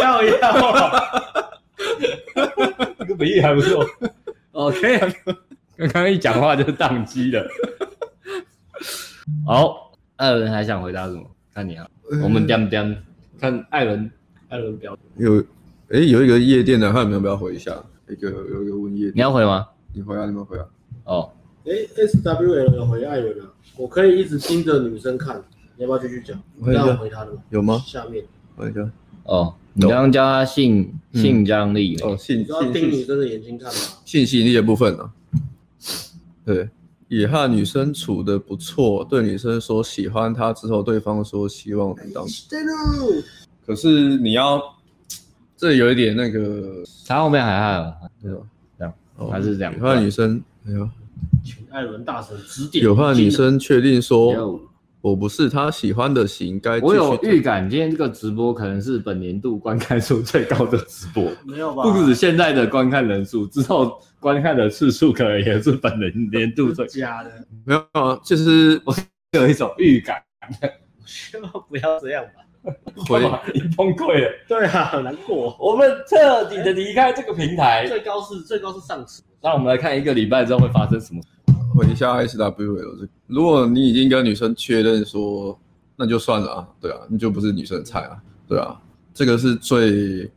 [0.00, 0.92] 要要，
[2.98, 3.86] 这个比喻还不错。
[4.52, 5.00] OK，
[5.78, 7.46] 刚刚一讲话就宕机了。
[9.46, 11.24] 好，艾伦还想回答什么？
[11.54, 11.88] 看你啊，
[12.22, 13.02] 我们点点
[13.40, 14.10] 看艾伦，
[14.48, 15.38] 艾伦表有，
[15.90, 17.72] 哎，有一个夜店的，看你们要不要回一下？
[18.08, 19.68] 一个有一个问夜店，你要回吗？
[19.92, 20.66] 你回啊，你们回啊。
[21.04, 21.30] 哦，
[21.64, 25.40] 哎，SWL 有回艾伦啊，我可以一直盯着女生看，
[25.76, 26.40] 你要不要继续讲？
[26.56, 27.42] 你要回他的吗？
[27.50, 27.80] 有吗？
[27.86, 28.24] 下面，
[28.56, 28.90] 回一下。
[29.24, 29.54] 哦。
[29.74, 33.78] 你刚刚教他性性张力哦，性要盯女生的眼睛看吗？
[34.04, 35.08] 性吸引力的部分呢？
[36.48, 36.66] 对，
[37.08, 42.24] 也和女生处的不错，对女生说喜欢她之后，对方说希望能当，
[43.66, 44.58] 可是你要，
[45.58, 48.40] 这有一点那个，他后面还有，对吧？
[48.78, 49.74] 这样，哦、还是这样。
[49.74, 50.88] 有怕女生，哎呦，
[51.44, 52.82] 请艾伦大神指点。
[52.82, 54.58] 有怕女生确定说，
[55.02, 61.30] 我不是他喜欢的型，该我有预感，今天这个直播可能是本年度观看数最高的直播。
[61.44, 61.82] 没有吧？
[61.82, 67.30] 不止现在的观看人数，之后观看的次数可能也是本人年度最 佳的。
[67.64, 68.94] 没有啊，就是我
[69.32, 70.22] 有一种预感。
[71.04, 72.72] 希望不要这样吧。
[73.08, 73.20] 回
[73.54, 75.56] 你崩溃了，对啊，很难过。
[75.58, 77.86] 我们彻底的离开这个平台。
[77.86, 79.22] 最高是最高是上次。
[79.40, 81.20] 那我们来看一个礼拜之后会发生什么。
[81.74, 85.58] 回一下 SWL，如果你已经跟女生确认说，
[85.96, 88.78] 那就算了啊，对啊，你就不是女生的菜啊，对啊，
[89.14, 90.30] 这个是最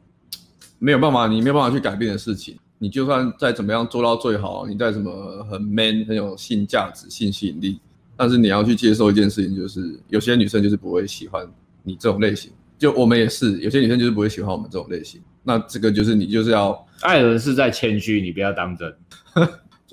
[0.77, 2.57] 没有办法，你没有办法去改变的事情。
[2.81, 7.79] 你就算再怎么样做到最好，你再怎么很 man，很有性价值、性吸引力，
[8.17, 11.47] 但是你要去接受一件事情，就是有些女生就是不会喜欢。
[11.83, 15.21] 你这种类型，就我们也是，有些女生就是不会喜欢我们这种类型。
[15.43, 18.95] 那这个就是你就是要，艾伦是在谦虚，你不要当真。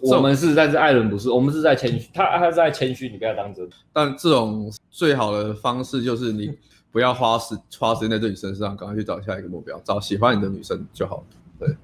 [0.03, 3.69] 我们是，但是艾伦不是，我们是在谦虚，他他是在谦虚，你不要当真。
[3.93, 6.53] 但这种最好的方式就是你
[6.91, 11.25] 不要花时花时间在这女生身上，赶快去找下一个目标，找喜欢你的女生就好了。
[11.59, 11.75] 对。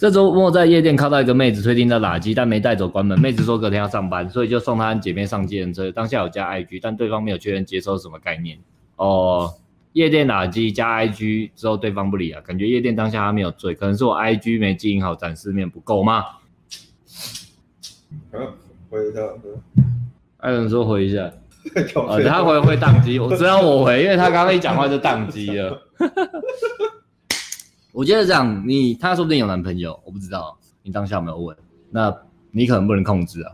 [0.00, 3.20] 这周末在夜店靠到一个妹子推进的垃圾，但没带走关门。
[3.20, 5.92] 妹子说隔天要上班，所以就送她和姐妹上计程车。
[5.92, 8.58] 当下有加 IG，但对方没有确认接收什么概念。
[8.96, 9.52] 哦，
[9.92, 16.24] 夜店垃圾加 IG 之后对方不理啊，感觉夜店当下他没有醉，可能是我 IG 没经营好，展示面不够吗？
[18.32, 18.40] 嗯，
[18.88, 19.20] 回一下。
[20.38, 21.24] 艾伦说回一下。
[21.24, 21.34] 啊、
[22.08, 25.78] 哦，他回会宕机，我知道我回，因为他刚刚一讲话就宕机了。
[27.92, 31.56] 我觉得这样，你他说不定有男朋友，我不知道，你当下有没有问？
[31.90, 32.14] 那
[32.50, 33.52] 你可能不能控制啊。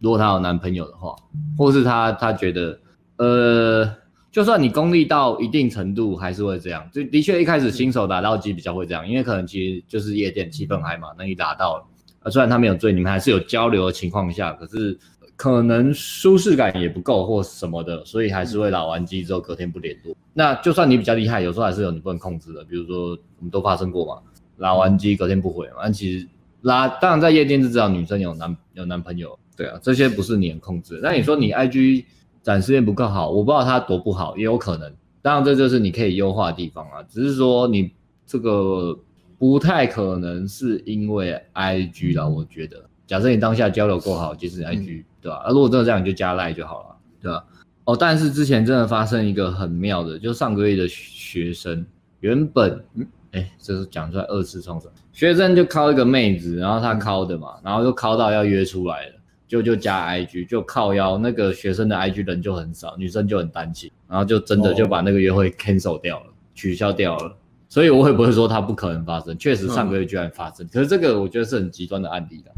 [0.00, 1.14] 如果他有男朋友的话，
[1.56, 2.78] 或是他他觉得，
[3.16, 3.90] 呃，
[4.30, 6.88] 就算你功力到一定程度，还是会这样。
[6.92, 11.86] 就的确一开始新手打到机比较会这样，因为可能其实就是夜店气氛嗨嘛，那你打到了，
[12.22, 14.98] 啊，虽然他没有醉，你们还是有交流的情况下，可是。
[15.36, 20.14] 可能舒适感也不够或什么的，所以还是会拉完机之后隔天不联络。
[20.32, 24.22] 那就算你比较厉害，有时候还是有你不能控制的，比如说我们都发生过嘛，
[24.58, 25.76] 拉完机隔天不回嘛。
[25.82, 26.26] 但其实
[26.62, 31.00] 拉当然在夜店就知道女生有男有男朋友，对啊，这些不是你能控制。
[31.02, 32.04] 那你说你 IG
[32.42, 34.92] 展示面不够好，我不知道它多不好，也有可能。
[35.20, 37.90] 当然这就是你可以优化的地方啊，只是说你
[38.26, 38.96] 这个
[39.38, 42.84] 不太可能是因为 IG 啦，我觉得。
[43.06, 45.04] 假设你当下交流够好，即使 IG。
[45.24, 45.38] 对吧？
[45.38, 47.42] 啊，如果真的这样，你就加赖就好了，对吧？
[47.86, 51.84] 哦，但是之前真的发生一个很妙的，就上个月的学生
[52.20, 59.12] 原本，嗯，哎，这是讲出来二次创伤，学生就靠一个妹子，然后他靠的嘛，然后就靠到要约出来了，
[59.48, 67.34] 就就加 IG，就靠邀那个学生的 IG 人就很少，女生就很担心，然后就真的就把那个约会 cancel 掉了，取消掉了。
[67.68, 72.52] 所以我也不会说它不可能发生，确实上个月居然发生，可是这个我觉得是很极端的案例了。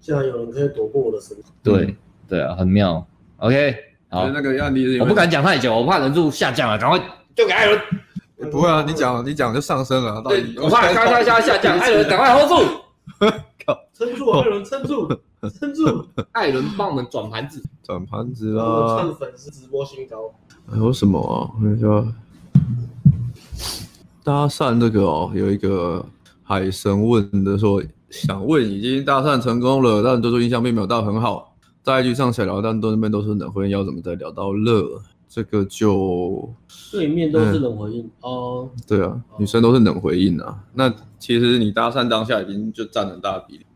[0.00, 1.96] 竟然有人可以躲过我的身，对。
[2.32, 3.06] 对啊，很妙。
[3.36, 3.76] OK，
[4.08, 6.98] 好，那个要你，我不敢讲太久，我怕人数下降了，赶快
[7.36, 7.78] 就给艾伦。
[8.50, 10.22] 不会啊，你讲你讲就上升了。
[10.22, 12.64] 对，我怕咔咔下下降，艾伦赶快 hold 住，
[13.66, 15.06] 靠撑住，艾伦撑住，
[15.60, 16.08] 撑住。
[16.32, 18.96] 艾伦帮我们转盘子，转盘子啦。
[18.98, 20.32] 看粉丝直播新高。
[20.70, 21.52] 还有什么啊？
[21.54, 22.06] 我跟你说，
[24.24, 26.02] 搭讪这个哦，有一个
[26.42, 31.51] 海神问的说，想问已经搭讪成功了，但都说印象并没有到很好。
[31.82, 35.02] 在 IG 上小聊，但对面都是冷回应，要怎么再聊到热？
[35.34, 36.54] 这个就
[36.90, 38.70] 对面都是冷回应、嗯、哦。
[38.86, 40.62] 对啊，女生都是冷回应啊。
[40.74, 43.66] 那其实你搭讪当下已经就占很大比例。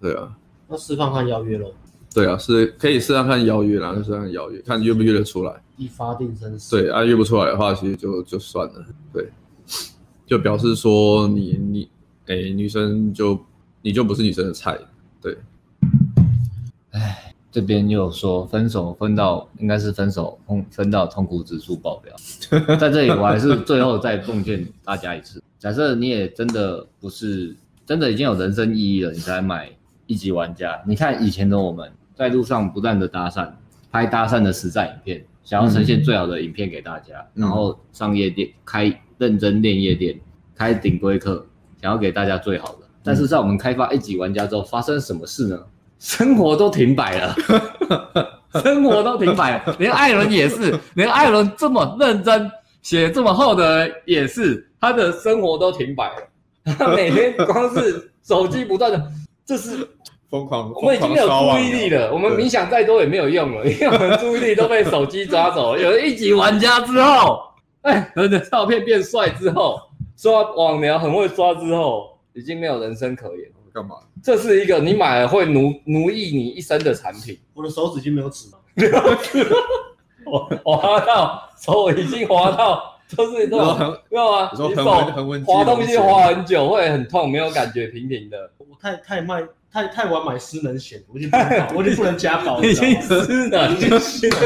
[0.00, 0.38] 对啊。
[0.68, 1.72] 那释放看邀约喽。
[2.14, 5.60] 对啊，是可以试看看邀约啦，试看看邀约，看约不约得出来。
[5.76, 6.76] 一发定生死。
[6.76, 8.86] 对啊，约不出来的话，其实就就算了。
[9.12, 9.28] 对，
[10.24, 11.90] 就表示说你你
[12.26, 13.36] 哎、欸，女生就
[13.82, 14.78] 你就不是女生的菜。
[15.20, 15.36] 对。
[16.92, 17.33] 哎。
[17.54, 22.12] 这边又说分手分到应该是分手痛分到痛苦指数爆表，
[22.74, 27.54] 在这里我还是最后再奉劝大家一次：假设你也真的不是
[27.86, 29.70] 真的已经有人生意义了，你才买
[30.08, 30.82] 一级玩家。
[30.84, 33.48] 你看以前的我们在路上不断的搭讪，
[33.92, 40.18] 拍搭讪的实战影片，想要呈现最好的影片给大家，然后上夜店开认真练夜店，
[40.56, 41.46] 开顶规课，
[41.80, 42.78] 想要给大家最好的。
[43.04, 45.56] 但是在我们开发一级玩家之后，发生什么事呢？
[46.04, 47.34] 生活都停摆了，
[48.62, 52.48] 生活都停摆了，连艾伦也是，连艾伦这么认真
[52.82, 56.74] 写这么厚的也是，他的生活都停摆了。
[56.78, 59.02] 他每天光是手机不断的，
[59.46, 59.88] 这是
[60.28, 62.12] 疯狂，我们已经没有注意力了。
[62.12, 65.80] 我们冥想再多也没有用了，因为我们注意力都被手机抓走了。
[65.80, 67.40] 有了一级玩家之后，
[67.80, 69.80] 哎，人的照片变帅之后，
[70.18, 73.50] 刷网聊很会刷之后，已经没有人生可言。
[73.74, 73.96] 干嘛？
[74.22, 77.36] 这是一个你买了会奴奴役你一生的产品。
[77.52, 78.58] 我的手指已经没有指了，
[80.24, 83.76] 我滑到手已经滑到，就是这种，
[84.08, 84.48] 知道吗？
[84.52, 84.68] 你手
[85.44, 88.48] 滑东西滑很久会很痛，没有感觉，平平的。
[88.58, 92.64] 我太太卖太太晚买失能险，我就不能， 我就不能加保了。
[92.64, 93.90] 已经失能， 已经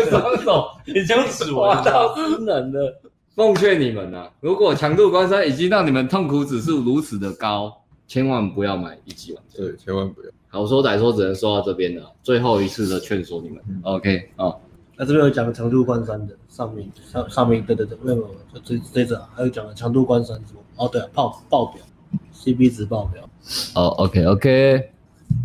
[0.07, 2.99] 双手已经指滑到失能了。
[3.37, 7.78] 奉劝你们啊，如果强度关山已经让你们痛苦指数如此的高。
[8.09, 10.31] 千万不要买一级玩家，对，千万不要。
[10.49, 12.11] 好说歹说，只能说到这边了。
[12.23, 14.61] 最后一次的劝说你们、嗯、，OK 啊、哦。
[14.97, 20.61] 那这边有讲强度关山的，上面上上面对对对，没有没有，这这这还有讲了强度关山什么？
[20.77, 21.83] 哦对啊，爆爆表
[22.35, 23.29] ，CP 值爆表。
[23.75, 24.91] 哦，OK OK，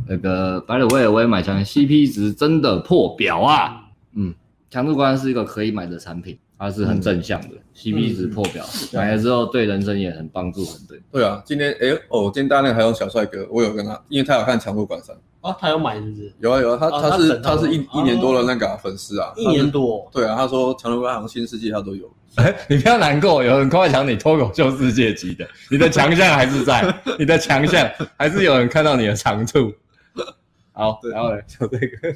[0.07, 3.89] 那个白了我也我也买强，CP 值真的破表啊。
[4.13, 4.33] 嗯，
[4.69, 6.39] 强度关山是一个可以买的产品。
[6.63, 10.97] 它是很正向的、嗯、，CP 值破表，嗯、买了之后对人生也很帮助，很对。
[11.11, 16.33] 对啊，今天哎哦，今天大家那个还有小帅哥，我有跟他，因为他有看强度关山啊，他有买是不是？
[16.39, 20.09] 有啊有啊，他、哦、他是他，他是一一年多的那个、啊、粉丝啊，一年多。
[20.09, 22.09] 对啊，他说强度关山、新世纪他都有。
[22.35, 26.81] 哎，你不要难过，有人夸奖你脱口秀世界级的，你的强项还是在，
[27.19, 27.85] 你的强项
[28.17, 29.69] 还是有人看到你的长处。
[30.71, 32.15] 好，对然后呢，就这个，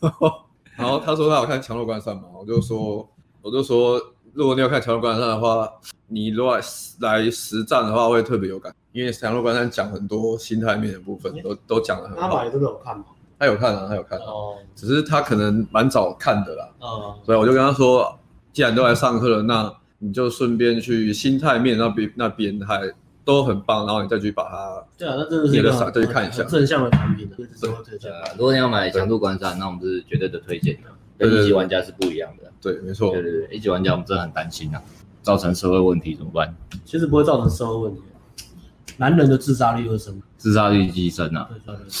[0.76, 3.08] 然后他说他有看强度关山嘛，我就说
[3.46, 4.00] 我就说。
[4.36, 5.66] 如果你要看强弱关山的话，
[6.08, 6.60] 你如果
[7.00, 12.28] 来实战的话会特别有感，因为强弱关山讲很多心态面的部分，都都讲得很好。
[12.28, 13.04] 他买真的有看吗？
[13.38, 14.18] 他有看啊，他有看。
[14.18, 14.56] 哦。
[14.74, 16.68] 只是他可能蛮早看的啦。
[16.80, 17.14] 哦。
[17.24, 18.14] 所以我就跟他说，
[18.52, 22.92] 既然都来上课了，那你就顺便去心态面那边那边还
[23.24, 24.84] 都很棒，然后你再去把它。
[24.98, 27.36] 对啊，那真的是一个再去看一下正向的产品的。
[27.36, 27.46] 对
[27.98, 30.90] 对啊，如果你要买强度关山，那我们是绝对的推荐的。
[31.18, 34.82] 跟一级玩家是不一样的，对，没错，对对对，一级玩家我们真的很担心啊，
[35.22, 36.54] 造成社会问题怎么办？
[36.84, 38.02] 其实不会造成社会问题，
[38.96, 41.48] 男人的自杀率会升，自杀率激升啊，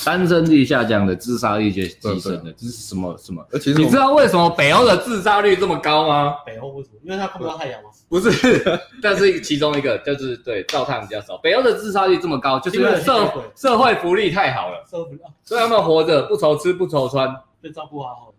[0.04, 3.44] 单身率下降的，自杀率就激升的，这是什么什么？
[3.52, 6.34] 而且你知道为什么北欧的自杀率这么高吗？
[6.46, 6.98] 北欧为什么？
[7.02, 7.90] 因为他看不到太阳吗？
[8.08, 8.30] 不是，
[9.02, 11.36] 但是其中一个就是对，照太阳比较少。
[11.38, 17.28] 北欧的自杀率这么高，就是因为社社会福利太好了，社会福利，所以他们活着不愁吃不愁穿，
[17.60, 18.32] 被照顾好。
[18.32, 18.35] 对，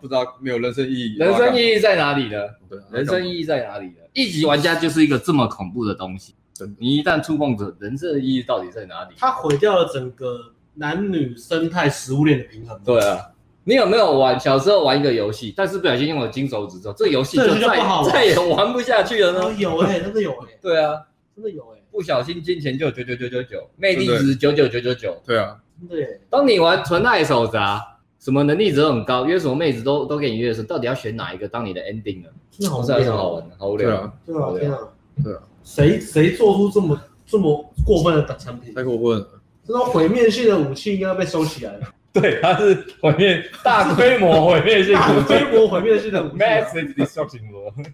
[0.00, 1.16] 不知道没有人生意义。
[1.16, 2.38] 人生意义在哪里呢？
[2.68, 3.94] 对，人生意义在哪里呢？
[4.12, 6.34] 一级玩家就是一个这么恐怖的东西。
[6.78, 9.14] 你一旦触碰着人生的意义到底在哪里？
[9.16, 12.78] 它毁掉了整个男女生态食物链的平衡。
[12.84, 13.18] 对啊，
[13.64, 17.80] 你有没有玩小时候玩一个游戏，但是不小心用了金手指之后，这游戏就再
[18.12, 19.52] 再也玩不下去了呢？
[19.58, 20.52] 有哎，真的有哎。
[20.60, 21.00] 对啊，
[21.34, 21.78] 真的有哎。
[21.90, 25.20] 不小心金钱就九九九九九，魅力值九九九九九。
[25.26, 25.56] 对啊，
[25.88, 26.20] 对。
[26.30, 27.80] 当你玩纯爱手札。
[28.22, 32.28] 什么能力值都很高，约什么妹子都都给你约的时候，到底要选哪一个当你的 ending 呢？
[32.52, 33.88] 真的好是很好玩的，好无聊。
[33.88, 34.78] 对啊，对啊，天啊，
[35.24, 36.96] 对啊，谁谁做出这么
[37.26, 38.72] 这么过分的产品？
[38.72, 39.28] 太过分了！
[39.66, 41.88] 这种毁灭性的武器应该要被收起来了。
[42.14, 47.40] 对，它是毁灭大规模 毁灭性武器，大规模毁灭性的武器，massive destruction，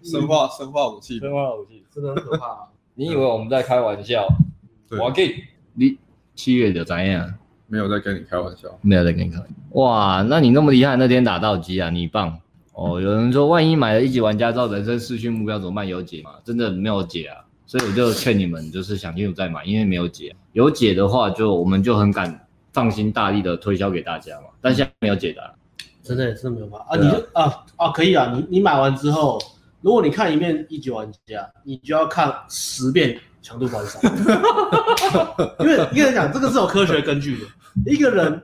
[0.03, 2.69] 生化生化武器，生化武器真的很可怕。
[2.93, 4.27] 你以为我们在开玩笑？
[4.99, 5.35] 我给
[5.73, 5.97] 你
[6.35, 7.33] 七月就怎样？
[7.69, 9.55] 没有在跟你开玩笑，没有在跟你开玩笑。
[9.79, 12.37] 哇，那你那么厉害，那天打到机啊，你棒
[12.73, 12.99] 哦。
[12.99, 15.87] 有人说，万一买了一级玩家照，人生失去目标怎么办？
[15.87, 16.31] 有解吗？
[16.43, 17.37] 真的没有解啊。
[17.67, 20.35] 所以我就劝你们，就是想清楚再买，因为没有解。
[20.53, 24.47] 有解的话，就我们就很敢放心大力的推销给大家嘛。
[24.59, 25.53] 但现在没有解答，
[26.01, 26.97] 真的是没有办法啊。
[26.97, 29.39] 你就啊啊可以啊，你你买完之后，
[29.81, 34.01] 如果你看一遍一级玩家，你就要看十遍强度关山，
[35.59, 37.45] 因为一个人讲这个是有科学根据的。
[37.85, 38.41] 一个人，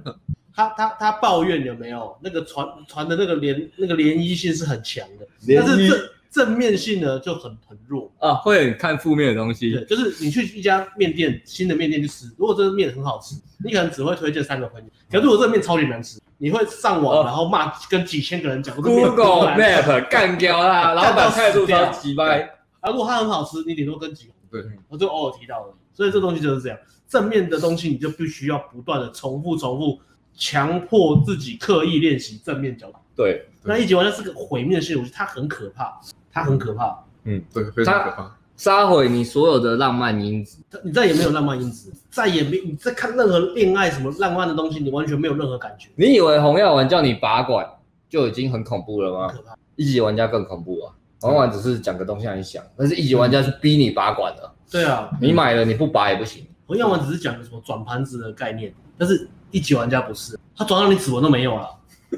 [0.55, 5.99] 他他他抱怨有没有那个传传的那个连那个涟漪性是很强的，但是正
[6.31, 9.71] 正面性呢就很很弱啊，会看负面的东西。
[9.71, 14.87] 对，就是你去一家面店，新的面店去吃，如果这个面很好吃，你可能只会推荐三个朋友。
[15.09, 22.41] 可是如果这个面超级难吃，你会上网然后骂跟几千个人讲，Google Map 干掉他， 老板态度超级歪。
[22.81, 25.73] 啊，如果它很好吃，你顶多跟几个对，我就偶尔提到而已。
[25.93, 26.77] 所以这东西就是这样。
[27.07, 29.99] 正面的东西，你就必须要不断的重复、重复，
[30.35, 32.97] 强迫自己刻意练习正面角度。
[33.15, 35.99] 对，那一级玩家是个毁灭性武器，它很可怕，
[36.31, 37.03] 它很可怕。
[37.23, 38.37] 嗯，对，非常可怕。
[38.57, 45.89] 杀毁你所有的浪漫因子，你再也没有浪漫因子，再也没你在看任何恋爱什么浪漫的东西，你完全没有任何感觉。
[45.95, 47.67] 你以为红药丸叫你拔管
[48.09, 49.27] 就已经很恐怖了吗？
[49.27, 49.57] 可怕。
[49.75, 50.93] 一级玩家更恐怖啊！
[51.19, 54.49] 红药丸只是讲个东西让你想，但是一级玩家是逼你拔管的。
[54.71, 56.45] 对啊，你买了你不拔也不行。
[56.65, 61.69] 红药丸只是讲个什么转盘子的概念，但是一级玩家不是，他转到你指纹都没有了，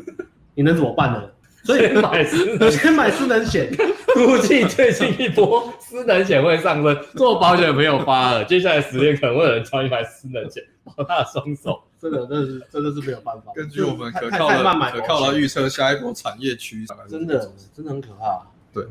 [0.55, 1.23] 你能怎么办呢？
[1.63, 3.69] 所以买失，先买私能 险，
[4.15, 11.83] 估计最近一波私能险会上升，做保险的朋友发了，接下来十年可能会有人超一买私能险，保他的双手。
[11.99, 13.51] 真的，真的是真的是没有办法。
[13.53, 18.47] 根据我们可靠的可靠的预测，下一波产业趋势真的真的很可怕。
[18.71, 18.85] 对，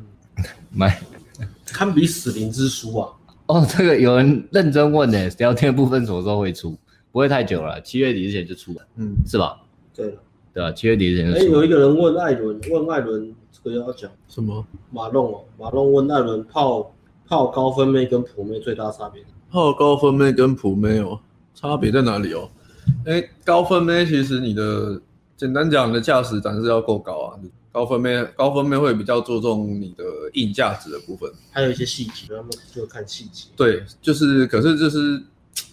[0.70, 1.00] 买
[1.64, 3.08] 堪比死灵之书啊！
[3.46, 6.76] 哦，这个有人认真问呢，聊天部分什么时候会出？
[7.12, 9.60] 不会太久了，七月底之前就出了，嗯，是吧？
[9.94, 10.16] 对了，
[10.52, 11.46] 对啊，七月底之前就出。
[11.46, 14.66] 哎，有一个人问艾伦，问艾伦这个要讲什么？
[14.90, 16.92] 马龙哦，马龙问艾伦泡
[17.26, 19.22] 泡高分妹跟普妹最大差别？
[19.50, 21.18] 泡高分妹跟普妹哦，
[21.54, 22.50] 差别在哪里哦？
[23.06, 25.00] 哎，高分妹其实你的
[25.36, 27.40] 简单讲，你的驾驶展示要够高啊。
[27.76, 30.02] 高分妹高分妹会比较注重你的
[30.32, 33.48] 硬价值的部分，还有一些细节，他们就看细节。
[33.54, 35.22] 对，就是，可是就是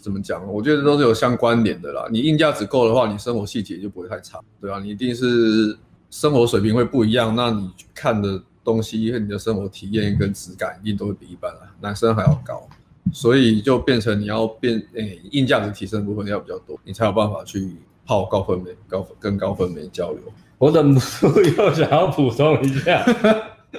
[0.01, 0.45] 怎么讲？
[0.51, 2.05] 我觉得都是有相关联的啦。
[2.11, 5.77] 你硬价值够的话，你生活细节就不会太差，对啊，你一定是
[6.09, 12.67] 生活水平会不一样，那你看的东西和你的生活体验跟质感一定都会比一般啊男生还要高，
[13.13, 20.21] 所以就变成你要变诶、欸、硬价值提升的部分要比较多，你才有办法去泡高分妹，高跟高分妹交流。
[20.63, 23.05] 我忍不住又想要补充一下，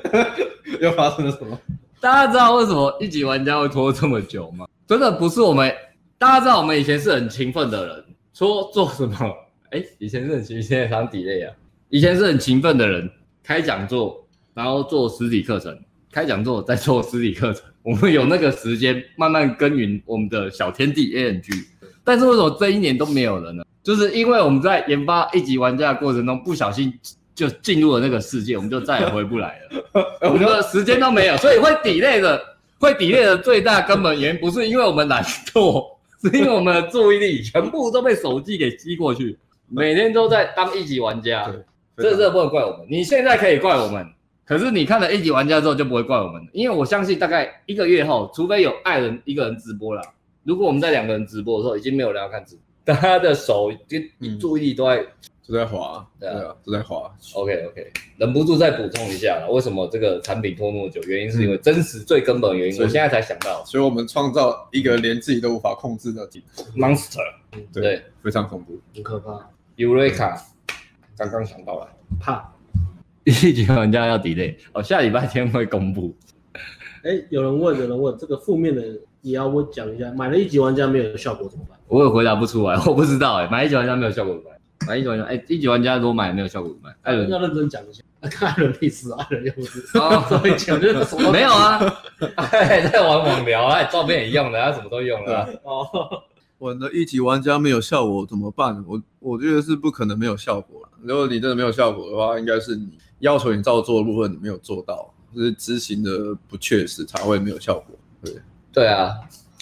[0.82, 1.58] 又发生了什么？
[1.98, 4.66] 大家知道为什么一级玩家会拖这么久吗？
[4.86, 5.74] 真的不是我们，
[6.18, 8.04] 大家知道我们以前是很勤奋的人，
[8.34, 9.16] 说做什么？
[9.70, 11.54] 哎、欸，以前是很勤，现在常 delay 啊。
[11.88, 13.10] 以前是很勤奋的人，
[13.42, 14.22] 开讲座，
[14.52, 15.74] 然后做实体课程，
[16.12, 21.64] 开讲座再做实体课程，我们有那个时间慢慢耕耘我们的小天地 ANG。
[22.04, 23.64] 但是为什么这一年都没有了呢？
[23.82, 26.92] 就是因为我们在研发一级玩家的过程中，不小心
[27.34, 30.04] 就进入了那个世界，我们就再也回不来了。
[30.30, 32.40] 我们的时间都没有，所以会 delay 的，
[32.78, 35.84] 会 delay 的最大根本原因不是因为我们懒惰，
[36.22, 39.36] 是因为我们的注意力全部都被手机给吸过去，
[39.68, 41.46] 每天都在当一级玩家。
[41.96, 42.86] 对，这这不能怪我们。
[42.88, 44.06] 你现在可以怪我们，
[44.46, 50.02] 可是你看了一级玩家之后就不会怪我们了，因为我相信大概一个月后，除非有爱人一个人直播了，
[50.44, 52.62] 如果我们在两个人直播的时候，已经没有人要看直播。
[52.84, 55.06] 大家的手跟你注意力都在、嗯、
[55.48, 57.10] 都在滑，对啊，都在滑。
[57.32, 61.00] OK OK，忍不住再补充一下了，为什么这个产品拖那么久？
[61.04, 63.64] 原因是因为真实最根本的原因，嗯、我现在才想到。
[63.64, 66.28] 所以我们创造一个连自己都无法控制的
[66.76, 67.24] monster，
[67.72, 69.50] 对，对非常恐怖，很可怕。
[69.78, 70.38] Eureka，
[71.16, 71.88] 刚刚想到了，
[72.20, 72.52] 怕
[73.24, 76.14] 一级玩家要 delay，哦，下礼拜天会公布。
[77.02, 78.82] 哎，有人问，有人问，这个负面的
[79.24, 81.78] 也要我讲一下，买了一级玩家没有效果怎么办？
[81.88, 84.60] 我也回答不出来， 我不知道哎、欸，买一级玩家没有效果怎么办？
[84.86, 86.94] 买一级玩家，哎、欸，一级玩家如果买没有效果怎么办？
[87.02, 91.78] 艾伦要认真讲一下，看 艾伦历史，艾伦又不是 哦，所以讲就是什么没有啊，
[92.92, 95.48] 在玩网聊啊，照片也用了，他什么都用了、啊。
[95.62, 95.88] 哦，
[96.58, 98.84] 我的一级玩家没有效果怎么办？
[98.86, 100.88] 我我觉得是不可能没有效果了。
[101.02, 105.10] 如果你真的没有效果的话，应该是你要求你照做的部分你没有做到。
[105.34, 107.96] 就是执行的不确实才会没有效果。
[108.22, 108.34] 对，
[108.74, 109.14] 对啊。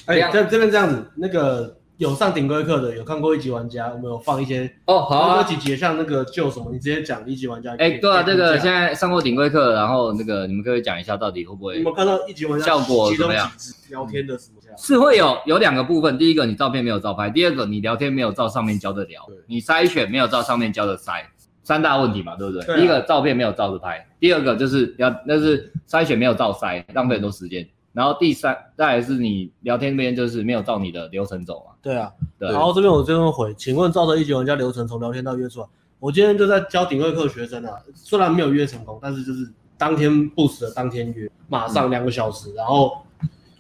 [0.07, 7.71] 哎、欸，这这边这样子，那个有上顶规课的，有看过一级玩家，我们有放一些哦，好啊，几节像那个旧什么，你直接讲一级玩家。
[7.73, 11.77] 哎、欸，对啊，这个现在上过顶规课，然后那个你们可以讲一下到底会不会？
[11.79, 13.49] 你们看到一级玩家效果怎么样？
[13.91, 14.77] 聊天的什么样？
[14.77, 21.23] 是会有有两个部分，第一个你照片没有照拍，第二个你聊天没有照上面教的聊，你筛选没有照上面教的筛。
[21.65, 22.65] 三大问题嘛，对不对？
[22.65, 27.65] 对啊、第一个照片没有照着拍，第二个就是要那是筛选没有照筛，浪费很多时间。
[27.93, 31.73] 然后第三，再来是你聊天那边就是没有照你的流程走嘛。
[31.83, 32.51] 对啊，对。
[32.51, 35.67] 然后这边我这边回，请问照着一级玩家流程从聊天到约出来，
[35.99, 42.97] 我今天就在教顶会课学生啊，虽然没有约成功，但是就是当天 boost 的当天约，马上两个小时，嗯、然后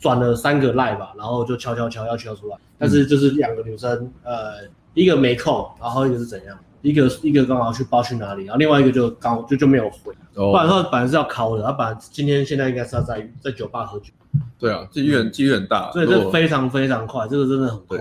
[0.00, 6.58] 转了三个 live 吧，然后就敲敲敲要敲出来，但是就是两个女生，呃，一个没空，然后一个是怎样？
[6.80, 10.12] 一个一个刚好去包去哪里，然后另外一个就刚就就没有回。
[10.34, 14.12] 哦，不然说本来是要考的，他本来今天现在应该是要在在酒吧喝酒。
[14.58, 17.98] 对啊，机遇很机遇很大，所以这非常非常快，这个真的很快。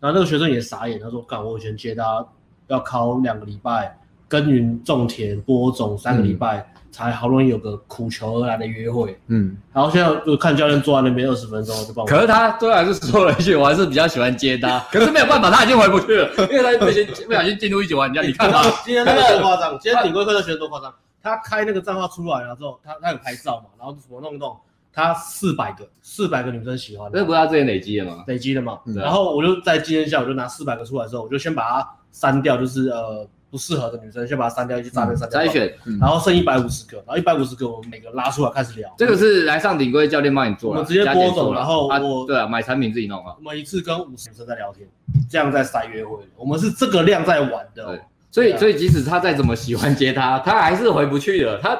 [0.00, 2.26] 然后那个学生也傻眼，他说：“干，我以前接他
[2.68, 3.98] 要考两个礼拜，
[4.28, 6.58] 耕耘种田播种三个礼拜。
[6.58, 12.06] 嗯”才好不容易有个苦求而来的约会，嗯，然后现在就看教练坐在那边二十分钟就帮我。
[12.06, 14.78] 可是他最后还是说了一句，我还是比较喜欢接他。
[14.92, 18.20] 可是没有办法，他已经回不去了，因为他不小心不小心进入一九玩家。
[18.20, 20.92] 你看他 今天那个多夸张，今天顶规课的学生多夸张。
[21.22, 24.54] 他开那个账号出来了之后，他他有拍照嘛，然后怎么弄弄，
[24.92, 27.10] 他四百个四百个女生喜欢。
[27.12, 28.24] 这不是他之前累积的吗？
[28.26, 28.78] 累积的嘛。
[28.94, 33.26] 然后我就在今天下午就拿四百个出来之后，我就先把它删掉，就是呃。
[33.52, 35.38] 不适合的女生，先把它删掉，一去诈骗删掉。
[35.38, 35.70] 筛选，
[36.00, 38.90] 然后剩一百五十个，然后一百五十个，我们每个拉出来开始聊。
[38.96, 43.34] 这个是来上顶规教练帮你做，我们直接播种，然后我，对啊，买产品自己弄啊。
[43.36, 44.88] 我们一次跟五十女生在聊天，
[45.28, 47.84] 这样在筛约会，我们是这个量在玩的。
[47.84, 48.00] 对，
[48.30, 51.58] 所以所以即使他再怎么喜欢接他，他还是回不去了。
[51.58, 51.78] 他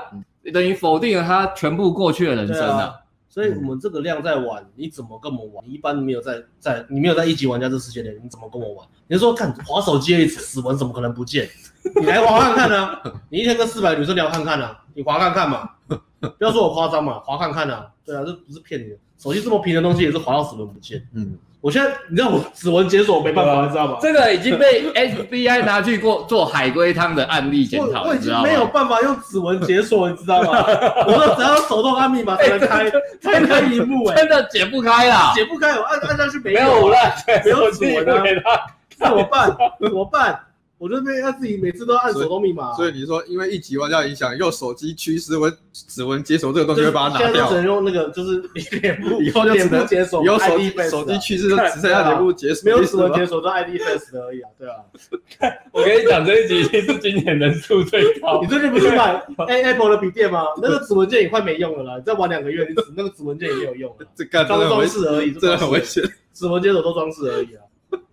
[0.52, 2.96] 等于否定了他全部过去的人生啊。
[3.32, 5.64] 所以我们这个量在玩，你怎么跟我们玩？
[5.66, 8.86] 你一般没有在在，你没有在一级玩家这世界里，你怎么跟我玩？
[9.06, 11.48] 你说看滑手机，指纹怎么可能不见？
[11.98, 13.02] 你来滑看看啊！
[13.30, 14.84] 你一天跟四百女生聊看看啊！
[14.92, 15.70] 你滑看看嘛，
[16.20, 17.90] 不要说我夸张嘛，滑看看啊！
[18.04, 21.08] 对啊，这不是骗你的，手机这么平的东西也是滑到指纹不见。
[21.14, 21.38] 嗯。
[21.62, 23.96] 我现在你知道我指纹解锁没办法，你知道吗？
[24.02, 30.64] 这个已经被 FBI 拿去过做海龟汤的案例检讨，我已经没有办法用指纹解锁，你知道吗？
[31.06, 32.90] 我说只要手动按密码才能开，
[33.22, 36.96] 才能开屏幕，哎，真的解不开啦，解不开，我按按下去没有了，
[37.44, 38.22] 没有指纹了，
[38.98, 39.56] 怎么办？
[39.80, 40.40] 怎么办？
[40.82, 47.32] 我就被他自己每次都按手动密码，所以你说因为一级玩家影响，用手机驱使我指纹解锁这个东西会把它拿掉。
[47.32, 48.42] 现在只能用那个就是
[48.80, 50.24] 脸部，以后就只能解锁。
[50.24, 54.74] 有手机手机驱使就只剩下脸部解锁，没有指纹解锁，就 ID face 而已啊，对啊。
[55.70, 58.40] 我跟你讲，这一集是今年人数最高。
[58.42, 60.46] 你最近不是买 Apple 的笔电吗？
[60.60, 64.06] 那个指纹键也快没用了啦，你再玩两个月，你指那个指纹键也没有用了。
[64.16, 66.02] 这干装装饰而已，这很危险。
[66.34, 67.62] 指纹解锁都装饰而已啊。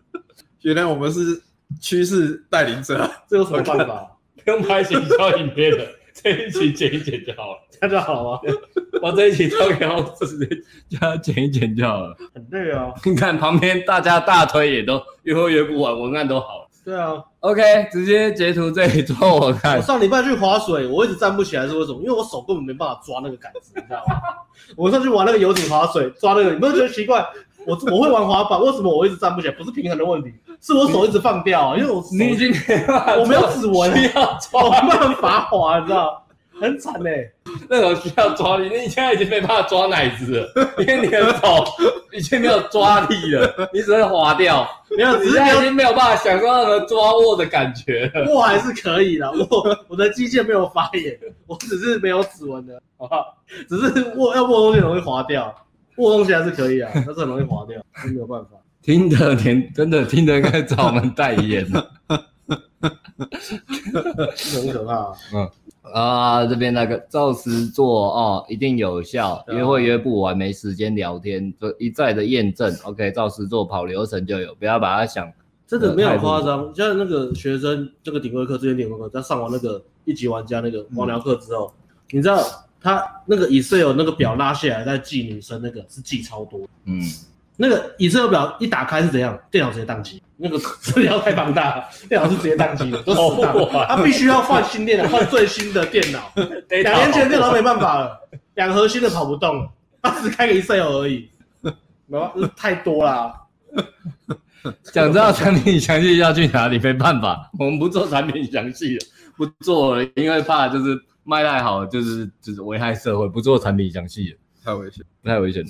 [0.62, 1.42] 原来我们是。
[1.82, 4.12] 趋势带领者， 这有什么办法？
[4.44, 8.54] 不用拍行销影片的，这一期剪一剪就好了，这样就好了吗？
[9.02, 10.48] 我这一期交给我直接
[10.90, 12.16] 叫他剪一剪就好了。
[12.34, 12.92] 很累啊！
[13.06, 16.70] 你看旁边大家大推也都约会约不完，文案都好了。
[16.84, 19.78] 对啊，OK，直接截图这里做我看。
[19.78, 22.00] 我上礼拜去划水，我一直站不起来，是为什么？
[22.02, 24.20] 因为我手根本没办法抓那个杆子，你知道吗？
[24.76, 27.24] 我上去玩那个游艇划水，抓那个，你不会觉得奇怪？
[27.66, 29.54] 我我会玩滑板，为什么我一直站不起来？
[29.54, 32.52] 不是平衡的问题，是我手一直放掉，因为我你已经
[33.20, 36.26] 我没有指纹，需要抓，我没办法滑，你知道？
[36.62, 37.32] 很惨嘞，
[37.70, 41.64] 那种需要抓力，你现在已经没办法抓奶子了，因为你的手
[42.12, 48.30] 已经没有抓力了，你只会滑掉，没有，只是已经没有办法享受那个抓握的感觉了。
[48.30, 51.18] 握还是可以的，我我的肌腱没有发炎，
[51.48, 53.38] 我只是没有指纹的，好不好？
[53.70, 55.56] 只是握要握东西容易滑掉。
[56.00, 58.52] 握东西还是可以啊，但是很容易滑掉， 真没有办法。
[58.82, 61.92] 听的连真的听的应该找我们代言了，
[64.54, 65.14] 很可怕、啊。
[65.34, 65.50] 嗯
[65.92, 69.44] 啊，这边那个照实做哦，一定有效。
[69.48, 72.72] 约会约不完，没时间聊天，就一再的验证。
[72.84, 75.32] OK，照实做跑流程就有，不要把它想
[75.66, 76.72] 真的没有夸张。
[76.76, 82.38] 像那个学生，这个顶规课，之前顶规课，在上完那个一级玩家那个网聊课之后，嗯、你知道？
[82.82, 87.02] 他那个 Excel 那个表拉下来再记女生那个是记超多，嗯，
[87.58, 89.38] 那个 Excel 表一打开是怎样？
[89.52, 93.86] 电脑直接宕机，那个资料太庞大了，电脑是直接宕机的，都死档。
[93.88, 96.32] 他必须要换新电脑， 换最新的电脑。
[96.70, 98.18] 两年前的电脑没办法了，
[98.56, 99.68] 两核心的跑不动，
[100.02, 101.30] 他只开个 Excel 而已，
[102.08, 103.34] 没办法，太多啦。
[104.84, 106.80] 想知道产品详细要去哪里？
[106.80, 110.98] 没办法，我们不做产品详细的，不做了，因为怕就是。
[111.30, 115.70] 卖太好就是就是危害社会，不做产品详细，太危险，太危险了。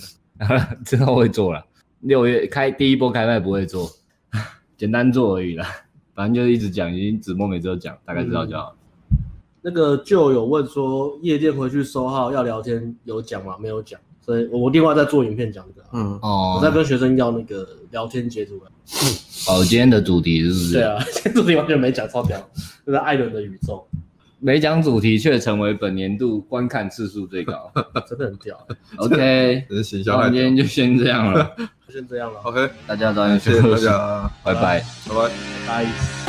[0.85, 1.61] 之后会做了，
[1.99, 3.91] 六月开第一波开卖不会做，
[4.77, 5.67] 简单做而已啦。
[6.15, 8.73] 反正就一直讲，已经子墨每次都讲，大概知道就好。
[9.11, 9.17] 嗯、
[9.61, 13.57] 那个就有问说夜店回去收号要聊天有讲吗？
[13.59, 15.87] 没有讲，所以我另外在做影片讲这个。
[15.91, 18.55] 嗯哦，我在跟学生要那个聊天截图。
[19.47, 20.73] 哦，今天的主题是不是？
[20.73, 22.39] 对啊， 今天主题完全没讲，超屌，
[22.85, 23.85] 就是艾伦的宇宙。
[24.39, 27.71] 没讲主题却成为本年度观看次数最高，
[28.07, 28.57] 真的很屌。
[28.97, 31.55] OK，那今天就先这样了，
[31.87, 32.39] 就 先这样了。
[32.41, 34.53] OK，大家早点休息，谢谢大家，拜。
[34.53, 34.83] 拜，拜。
[35.67, 36.28] 拜，拜。